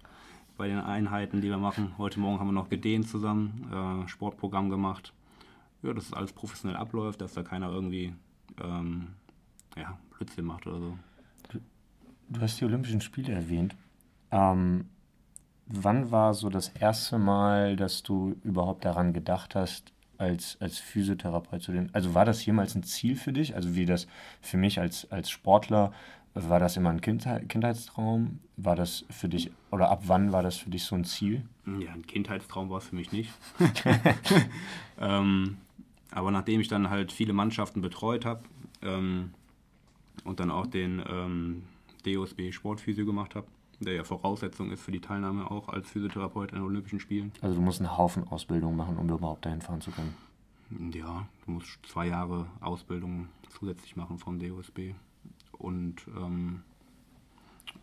[0.57, 1.97] bei den Einheiten, die wir machen.
[1.97, 5.13] Heute Morgen haben wir noch gedehnt zusammen, äh, Sportprogramm gemacht.
[5.84, 8.13] Ja, dass es alles professionell abläuft, dass da keiner irgendwie
[8.62, 9.08] ähm,
[9.78, 10.99] ja, Blödsinn macht oder so.
[11.49, 11.60] Du,
[12.30, 13.76] du hast die Olympischen Spiele erwähnt.
[14.32, 14.89] Ähm,
[15.68, 21.62] wann war so das erste Mal, dass du überhaupt daran gedacht hast, als, als Physiotherapeut
[21.62, 21.93] zu den.
[21.93, 23.56] Also war das jemals ein Ziel für dich?
[23.56, 24.08] Also wie das
[24.41, 25.91] für mich als, als Sportler,
[26.34, 28.39] war das immer ein Kindheit, Kindheitstraum?
[28.58, 31.43] War das für dich, oder ab wann war das für dich so ein Ziel?
[31.66, 33.32] Ja, ein Kindheitstraum war es für mich nicht.
[34.99, 35.58] ähm,
[36.16, 38.41] aber nachdem ich dann halt viele Mannschaften betreut habe
[38.82, 39.32] ähm,
[40.24, 41.63] und dann auch den ähm,
[42.05, 43.47] DOSB Sportphysio gemacht habe,
[43.82, 47.34] der ja Voraussetzung ist für die Teilnahme auch als Physiotherapeut an Olympischen Spielen.
[47.41, 50.16] Also du musst einen Haufen Ausbildung machen, um überhaupt dahin fahren zu können.
[50.93, 54.93] Ja, du musst zwei Jahre Ausbildung zusätzlich machen vom DOSB
[55.51, 56.63] und ähm,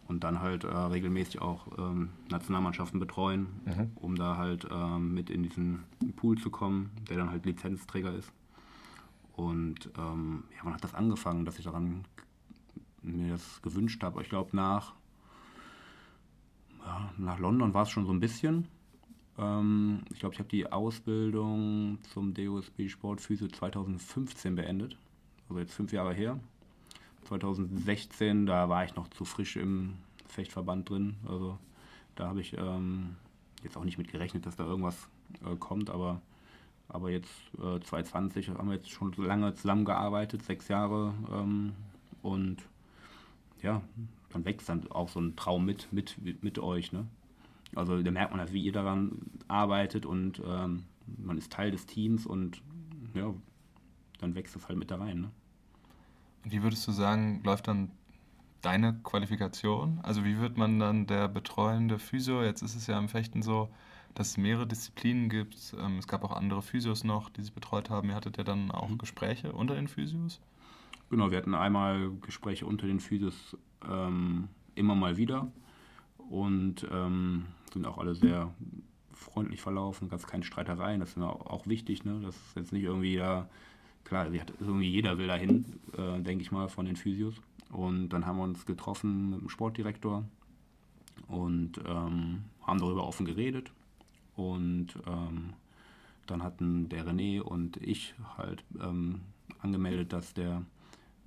[0.09, 3.92] und dann halt äh, regelmäßig auch ähm, Nationalmannschaften betreuen, mhm.
[3.94, 5.84] um da halt ähm, mit in diesen
[6.16, 8.32] Pool zu kommen, der dann halt Lizenzträger ist.
[9.34, 12.05] Und ähm, ja, wann hat das angefangen, dass ich daran
[13.03, 14.22] mir das gewünscht habe?
[14.22, 14.94] Ich glaube, nach,
[16.84, 18.68] ja, nach London war es schon so ein bisschen.
[19.38, 24.98] Ähm, ich glaube, ich habe die Ausbildung zum DOSB Sportphysio 2015 beendet,
[25.48, 26.38] also jetzt fünf Jahre her.
[27.25, 29.95] 2016, da war ich noch zu frisch im
[30.27, 31.16] Fechtverband drin.
[31.27, 31.59] Also
[32.14, 33.16] da habe ich ähm,
[33.62, 35.09] jetzt auch nicht mit gerechnet, dass da irgendwas
[35.45, 36.20] äh, kommt, aber,
[36.89, 41.14] aber jetzt äh, 2020 haben wir jetzt schon lange zusammengearbeitet, sechs Jahre.
[41.33, 41.73] Ähm,
[42.23, 42.59] und
[43.62, 43.83] ja,
[44.31, 46.93] dann wächst dann auch so ein Traum mit, mit, mit euch.
[46.93, 47.07] Ne?
[47.75, 49.12] Also da merkt man halt, wie ihr daran
[49.49, 50.85] arbeitet und ähm,
[51.18, 52.62] man ist Teil des Teams und
[53.14, 53.33] ja,
[54.18, 55.23] dann wächst das halt mit da rein.
[55.23, 55.31] Ne?
[56.45, 57.90] Wie würdest du sagen, läuft dann
[58.62, 60.01] deine Qualifikation?
[60.03, 62.43] Also wie wird man dann der betreuende Physio?
[62.43, 63.68] Jetzt ist es ja im Fechten so,
[64.14, 65.74] dass es mehrere Disziplinen gibt.
[65.78, 68.09] Ähm, es gab auch andere Physios noch, die sich betreut haben.
[68.09, 68.99] Ihr hattet ja dann auch mhm.
[68.99, 70.40] Gespräche unter den Physios?
[71.11, 73.57] Genau, wir hatten einmal Gespräche unter den Physios
[73.88, 75.53] ähm, immer mal wieder
[76.16, 78.53] und ähm, sind auch alle sehr
[79.12, 82.20] freundlich verlaufen, gab es keine Streitereien, das ist mir auch wichtig, ne?
[82.22, 83.49] Das ist jetzt nicht irgendwie da,
[84.05, 84.26] klar,
[84.61, 85.64] irgendwie jeder will dahin,
[85.96, 87.34] äh, denke ich mal, von den Physios.
[87.70, 90.24] Und dann haben wir uns getroffen mit dem Sportdirektor
[91.28, 93.72] und ähm, haben darüber offen geredet.
[94.36, 95.55] Und ähm,
[96.26, 99.20] dann hatten der René und ich halt ähm,
[99.61, 100.62] angemeldet, dass, der,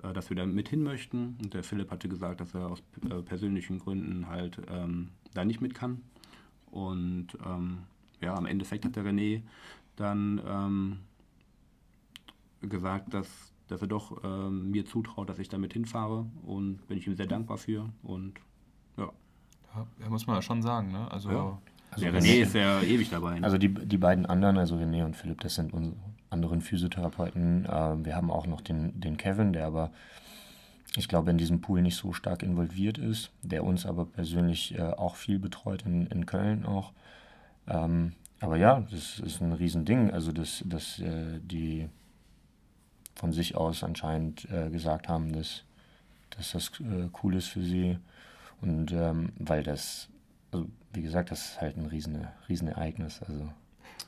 [0.03, 1.37] äh, dass wir da mit hin möchten.
[1.41, 5.61] Und der Philipp hatte gesagt, dass er aus äh, persönlichen Gründen halt ähm, da nicht
[5.61, 6.01] mit kann.
[6.71, 7.79] Und ähm,
[8.21, 9.41] ja, am Endeffekt hat der René
[9.95, 10.99] dann ähm,
[12.67, 13.27] gesagt, dass,
[13.67, 16.25] dass er doch ähm, mir zutraut, dass ich damit hinfahre.
[16.45, 17.89] Und bin ich ihm sehr dankbar für.
[18.03, 18.33] Und
[18.97, 19.11] ja.
[20.01, 21.11] Ja, muss man ja schon sagen, ne?
[21.11, 21.57] Also, ja.
[21.91, 23.39] also der René ist ja ewig dabei.
[23.39, 23.45] Ne?
[23.45, 25.95] Also die, die beiden anderen, also René und Philipp, das sind unsere
[26.29, 27.65] anderen Physiotherapeuten.
[27.65, 29.91] Äh, wir haben auch noch den, den Kevin, der aber,
[30.95, 34.81] ich glaube, in diesem Pool nicht so stark involviert ist, der uns aber persönlich äh,
[34.81, 36.93] auch viel betreut, in, in Köln auch.
[37.67, 41.87] Ähm, aber ja, das ist ein Riesending, also dass, dass äh, die
[43.15, 45.63] von sich aus anscheinend äh, gesagt haben, dass,
[46.31, 47.97] dass das äh, cool ist für sie.
[48.61, 50.09] Und ähm, weil das,
[50.51, 53.21] also wie gesagt, das ist halt ein riesen, Riesenereignis.
[53.27, 53.49] Also.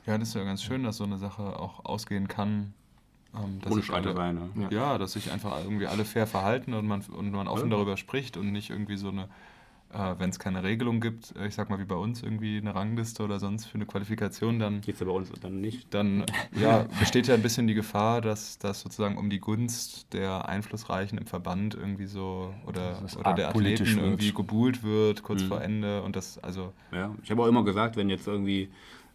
[0.06, 2.74] Ja, das ist ja ganz schön, dass so eine Sache auch ausgehen kann.
[3.34, 4.50] Ähm, dass Ohne Streiterei, ne?
[4.56, 4.70] Ja.
[4.70, 7.76] ja, dass sich einfach irgendwie alle fair verhalten und man, und man offen ja.
[7.76, 9.28] darüber spricht und nicht irgendwie so eine
[9.92, 12.74] äh, wenn es keine Regelung gibt, äh, ich sag mal wie bei uns irgendwie eine
[12.74, 15.92] Rangliste oder sonst für eine Qualifikation, dann geht es ja bei uns dann nicht.
[15.94, 16.26] Dann
[16.60, 21.16] ja, besteht ja ein bisschen die Gefahr, dass das sozusagen um die Gunst der Einflussreichen
[21.18, 24.34] im Verband irgendwie so oder, oder der Athleten irgendwie wird.
[24.34, 25.48] gebuhlt wird kurz mhm.
[25.48, 26.72] vor Ende und das also.
[26.92, 28.70] Ja, ich habe auch immer gesagt, wenn jetzt irgendwie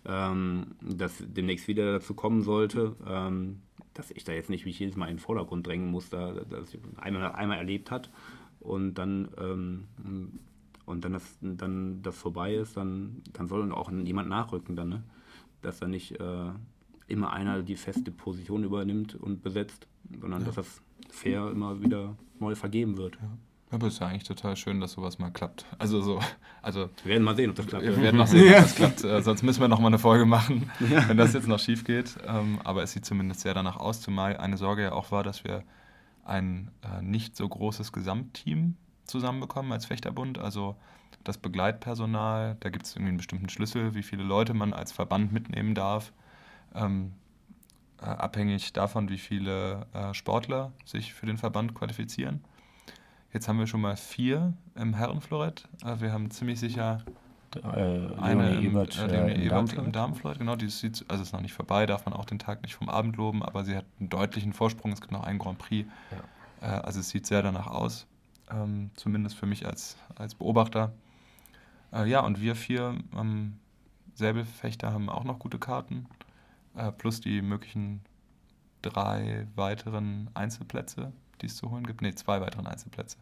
[0.06, 3.62] ähm, das demnächst wieder dazu kommen sollte, ähm,
[3.94, 6.74] dass ich da jetzt nicht mich jedes Mal in den Vordergrund drängen muss, da, dass
[6.74, 8.10] ich einmal, einmal erlebt hat
[8.60, 9.88] und dann ähm,
[10.86, 15.04] und dann das, dann das vorbei ist, dann, dann soll auch jemand nachrücken dann, ne?
[15.62, 16.52] Dass da nicht äh,
[17.08, 19.88] immer einer die feste Position übernimmt und besetzt,
[20.20, 20.48] sondern ja.
[20.48, 23.16] dass das fair immer wieder neu vergeben wird.
[23.16, 23.30] Ja.
[23.74, 25.66] Aber es ist ja eigentlich total schön, dass sowas mal klappt.
[25.80, 26.20] Also so,
[26.62, 27.84] also wir werden mal sehen, ob das klappt.
[27.84, 29.04] Wir werden mal sehen, ob das klappt.
[29.04, 31.08] Äh, sonst müssen wir noch mal eine Folge machen, ja.
[31.08, 32.16] wenn das jetzt noch schief geht.
[32.28, 35.44] Ähm, aber es sieht zumindest sehr danach aus, zumal eine Sorge ja auch war, dass
[35.44, 35.64] wir
[36.24, 38.76] ein äh, nicht so großes Gesamtteam
[39.06, 40.38] zusammenbekommen als Fechterbund.
[40.38, 40.76] Also
[41.24, 45.32] das Begleitpersonal, da gibt es irgendwie einen bestimmten Schlüssel, wie viele Leute man als Verband
[45.32, 46.12] mitnehmen darf.
[46.76, 47.14] Ähm,
[48.02, 52.44] äh, abhängig davon, wie viele äh, Sportler sich für den Verband qualifizieren.
[53.32, 55.68] Jetzt haben wir schon mal vier im Herrenflorett.
[55.84, 57.04] Äh, wir haben ziemlich sicher
[57.56, 57.60] äh,
[58.20, 60.40] eine im, Ebert, äh, äh, Ebert im Darmflorett.
[60.40, 62.90] Genau, die sieht, also ist noch nicht vorbei, darf man auch den Tag nicht vom
[62.90, 64.92] Abend loben, aber sie hat einen deutlichen Vorsprung.
[64.92, 65.90] Es gibt noch einen Grand Prix.
[66.62, 66.78] Ja.
[66.78, 68.08] Äh, also es sieht sehr danach aus
[68.54, 70.94] ähm, zumindest für mich als, als Beobachter.
[71.92, 73.58] Äh, ja, und wir vier ähm,
[74.16, 76.08] Säbelfechter haben auch noch gute Karten,
[76.76, 78.02] äh, plus die möglichen
[78.82, 82.02] drei weiteren Einzelplätze, die es zu holen gibt.
[82.02, 83.18] Ne, zwei weiteren Einzelplätze.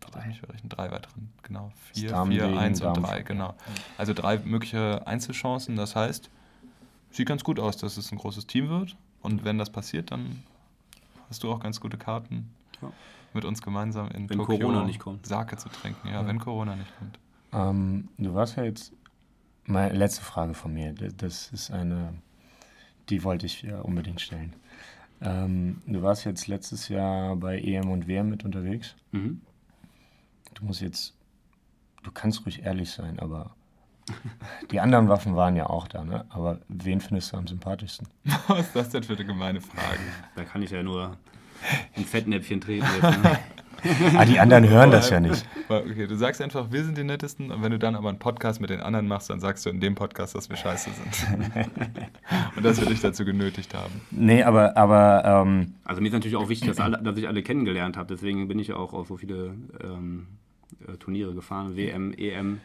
[0.00, 0.32] Drei.
[0.32, 1.72] Verrechnen, drei weiteren, genau.
[1.92, 3.54] Vier, vier, eins und drei, genau.
[3.98, 5.76] Also drei mögliche Einzelchancen.
[5.76, 6.30] Das heißt,
[7.10, 8.96] sieht ganz gut aus, dass es ein großes Team wird.
[9.20, 10.42] Und wenn das passiert, dann
[11.28, 12.50] hast du auch ganz gute Karten.
[12.82, 12.92] Ja
[13.32, 15.26] mit uns gemeinsam in wenn Tokio Corona nicht kommt.
[15.26, 16.08] Sake zu trinken.
[16.08, 16.26] Ja, ja.
[16.26, 17.18] wenn Corona nicht kommt.
[17.52, 18.92] Ähm, du warst ja jetzt,
[19.64, 22.14] meine letzte Frage von mir, das ist eine,
[23.08, 24.54] die wollte ich ja unbedingt stellen.
[25.20, 28.94] Ähm, du warst jetzt letztes Jahr bei EM und WM mit unterwegs.
[29.12, 29.42] Mhm.
[30.54, 31.14] Du musst jetzt,
[32.02, 33.54] du kannst ruhig ehrlich sein, aber
[34.72, 36.24] die anderen Waffen waren ja auch da, ne?
[36.30, 38.08] Aber wen findest du am sympathischsten?
[38.48, 40.00] Was ist das denn für eine gemeine Frage?
[40.34, 41.16] Da kann ich ja nur
[41.96, 43.22] ein Fettnäpfchen treten jetzt.
[43.22, 43.38] Ne?
[44.18, 45.46] ah, die anderen hören das ja nicht.
[45.68, 48.60] Okay, du sagst einfach, wir sind die Nettesten und wenn du dann aber einen Podcast
[48.60, 51.66] mit den anderen machst, dann sagst du in dem Podcast, dass wir scheiße sind.
[52.56, 54.00] und dass wir dich dazu genötigt haben.
[54.10, 54.76] Nee, aber...
[54.76, 58.14] aber ähm also mir ist natürlich auch wichtig, dass, alle, dass ich alle kennengelernt habe.
[58.14, 60.26] Deswegen bin ich ja auch auf so viele ähm,
[60.86, 62.60] äh, Turniere gefahren, WM, EM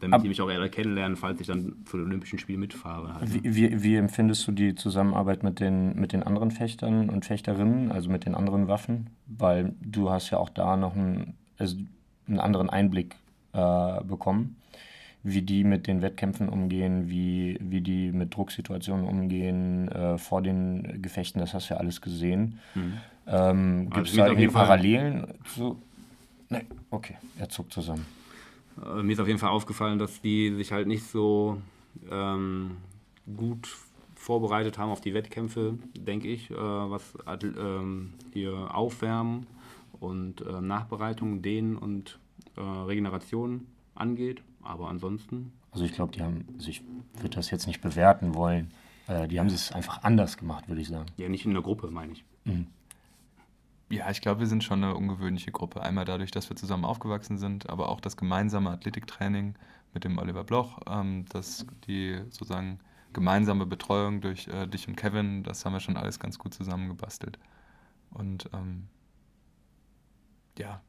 [0.00, 3.14] damit Ab, die mich auch eher kennenlernen, falls ich dann zu den Olympischen Spielen mitfahre.
[3.14, 3.32] Halt.
[3.32, 7.92] Wie, wie, wie, empfindest du die Zusammenarbeit mit den, mit den anderen Fechtern und Fechterinnen,
[7.92, 9.10] also mit den anderen Waffen?
[9.26, 11.76] Weil du hast ja auch da noch einen, also
[12.26, 13.16] einen anderen Einblick
[13.52, 14.56] äh, bekommen,
[15.22, 21.00] wie die mit den Wettkämpfen umgehen, wie, wie die mit Drucksituationen umgehen, äh, vor den
[21.02, 22.58] Gefechten, das hast du ja alles gesehen.
[22.74, 22.92] Mhm.
[23.26, 25.80] Ähm, Gibt es also da irgendwie Parallelen zu...
[26.48, 28.04] Nee, okay, er zuckt zusammen.
[28.84, 31.60] Äh, mir ist auf jeden Fall aufgefallen, dass die sich halt nicht so
[32.10, 32.76] ähm,
[33.36, 33.76] gut
[34.14, 37.02] vorbereitet haben auf die Wettkämpfe, denke ich, äh, was
[37.42, 39.46] ähm, hier Aufwärmen
[39.98, 42.18] und äh, Nachbereitung, Dehnen und
[42.56, 44.42] äh, Regeneration angeht.
[44.62, 45.52] Aber ansonsten.
[45.72, 46.82] Also ich glaube, die haben, also ich
[47.16, 48.70] würde das jetzt nicht bewerten wollen.
[49.08, 51.06] Äh, die haben es einfach anders gemacht, würde ich sagen.
[51.16, 52.24] Ja, nicht in der Gruppe, meine ich.
[52.44, 52.66] Mhm.
[53.92, 55.82] Ja, ich glaube, wir sind schon eine ungewöhnliche Gruppe.
[55.82, 59.54] Einmal dadurch, dass wir zusammen aufgewachsen sind, aber auch das gemeinsame Athletiktraining
[59.92, 62.78] mit dem Oliver Bloch, ähm, dass die sozusagen
[63.12, 67.38] gemeinsame Betreuung durch äh, dich und Kevin, das haben wir schon alles ganz gut zusammengebastelt.
[68.08, 68.88] Und ähm,
[70.56, 70.80] ja,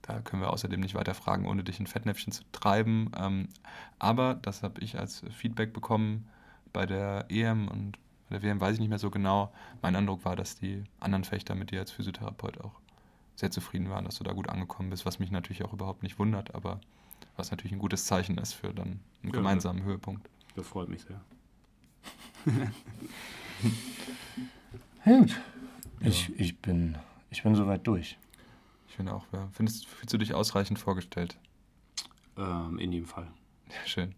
[0.00, 3.10] da können wir außerdem nicht weiter fragen, ohne dich in Fettnäpfchen zu treiben.
[3.18, 3.50] Ähm,
[3.98, 6.26] aber das habe ich als Feedback bekommen
[6.72, 7.98] bei der EM und
[8.28, 9.52] bei der WM weiß ich nicht mehr so genau.
[9.82, 12.80] Mein Eindruck war, dass die anderen Fechter mit dir als Physiotherapeut auch
[13.36, 16.18] sehr zufrieden waren, dass du da gut angekommen bist, was mich natürlich auch überhaupt nicht
[16.18, 16.80] wundert, aber
[17.36, 20.28] was natürlich ein gutes Zeichen ist für dann einen ja, gemeinsamen das, Höhepunkt.
[20.56, 21.20] Das freut mich sehr.
[25.04, 25.40] Gut.
[26.00, 26.96] Ich, ich, bin,
[27.30, 28.18] ich bin soweit durch.
[28.88, 29.24] Ich finde auch.
[29.32, 29.48] Ja.
[29.52, 31.38] Findest, fühlst du dich ausreichend vorgestellt?
[32.36, 33.28] Ähm, in dem Fall.
[33.68, 34.14] Ja, schön.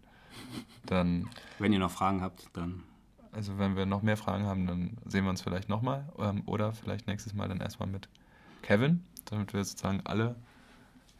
[0.85, 1.29] Dann.
[1.57, 2.83] Wenn ihr noch Fragen habt, dann
[3.31, 6.73] also wenn wir noch mehr Fragen haben, dann sehen wir uns vielleicht nochmal ähm, oder
[6.73, 8.09] vielleicht nächstes Mal dann erstmal mit
[8.61, 10.35] Kevin, damit wir sozusagen alle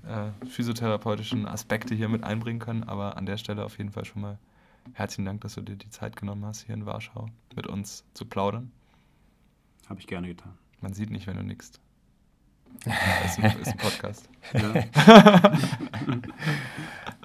[0.08, 2.84] äh, physiotherapeutischen Aspekte hier mit einbringen können.
[2.84, 4.38] Aber an der Stelle auf jeden Fall schon mal
[4.94, 8.26] herzlichen Dank, dass du dir die Zeit genommen hast, hier in Warschau mit uns zu
[8.26, 8.72] plaudern.
[9.88, 10.54] Habe ich gerne getan.
[10.82, 11.80] Man sieht nicht, wenn du nickst.
[12.86, 14.30] Das ist ein, ist ein Podcast.
[14.54, 15.52] Ja.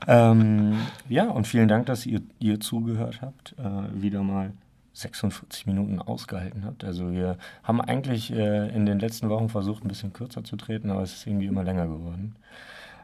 [0.33, 0.79] ähm,
[1.09, 3.55] ja, und vielen Dank, dass ihr, ihr zugehört habt.
[3.59, 4.55] Äh, wieder mal
[4.95, 6.85] 46 Minuten ausgehalten habt.
[6.85, 10.91] Also wir haben eigentlich äh, in den letzten Wochen versucht, ein bisschen kürzer zu treten,
[10.91, 12.37] aber es ist irgendwie immer länger geworden.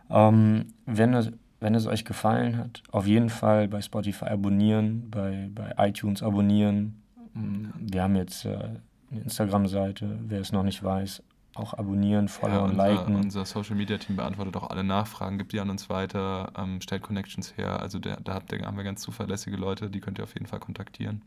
[0.08, 5.50] Ähm, wenn, es, wenn es euch gefallen hat, auf jeden Fall bei Spotify abonnieren, bei,
[5.52, 7.02] bei iTunes abonnieren.
[7.34, 8.56] Wir haben jetzt äh,
[9.10, 11.22] eine Instagram-Seite, wer es noch nicht weiß,
[11.54, 13.16] auch abonnieren, followen, ja, liken.
[13.16, 17.02] Unser Social Media Team beantwortet auch alle Nachfragen, gibt die an uns weiter, ähm, stellt
[17.02, 17.80] Connections her.
[17.80, 20.46] Also der, da habt ihr, haben wir ganz zuverlässige Leute, die könnt ihr auf jeden
[20.46, 21.22] Fall kontaktieren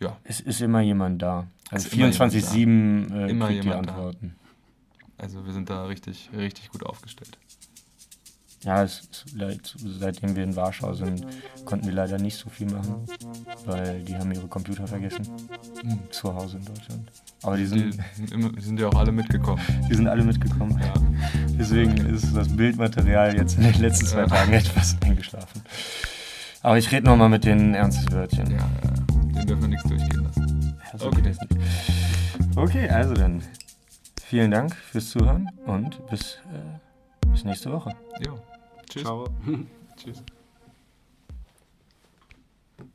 [0.00, 0.16] ja.
[0.24, 1.46] Es ist immer jemand da.
[1.70, 4.34] Also 24-7 äh, immer kriegt jemand Antworten.
[5.16, 5.24] Da.
[5.24, 7.38] Also wir sind da richtig, richtig gut aufgestellt.
[8.62, 11.26] Ja, es, es, seitdem wir in Warschau sind,
[11.64, 13.06] konnten wir leider nicht so viel machen,
[13.64, 15.26] weil die haben ihre Computer vergessen.
[15.82, 15.98] Mhm.
[16.10, 17.10] Zu Hause in Deutschland.
[17.42, 19.62] Aber die sind, die, die sind ja auch alle mitgekommen.
[19.90, 20.92] Die sind alle mitgekommen, ja.
[21.58, 24.26] Deswegen ist das Bildmaterial jetzt in den letzten zwei ja.
[24.26, 25.62] Tagen etwas eingeschlafen.
[26.62, 28.50] Aber ich rede nochmal mit den ernstes Wörtchen.
[28.50, 29.09] Ja, ja.
[29.40, 30.76] Den dürfen wir nichts durchgehen lassen.
[30.98, 31.34] Ja, okay.
[32.56, 33.42] okay, also dann
[34.22, 37.94] vielen Dank fürs Zuhören und bis, äh, bis nächste Woche.
[38.24, 38.38] Jo.
[38.88, 39.02] Tschüss.
[39.02, 39.28] Ciao.
[39.96, 40.22] Tschüss.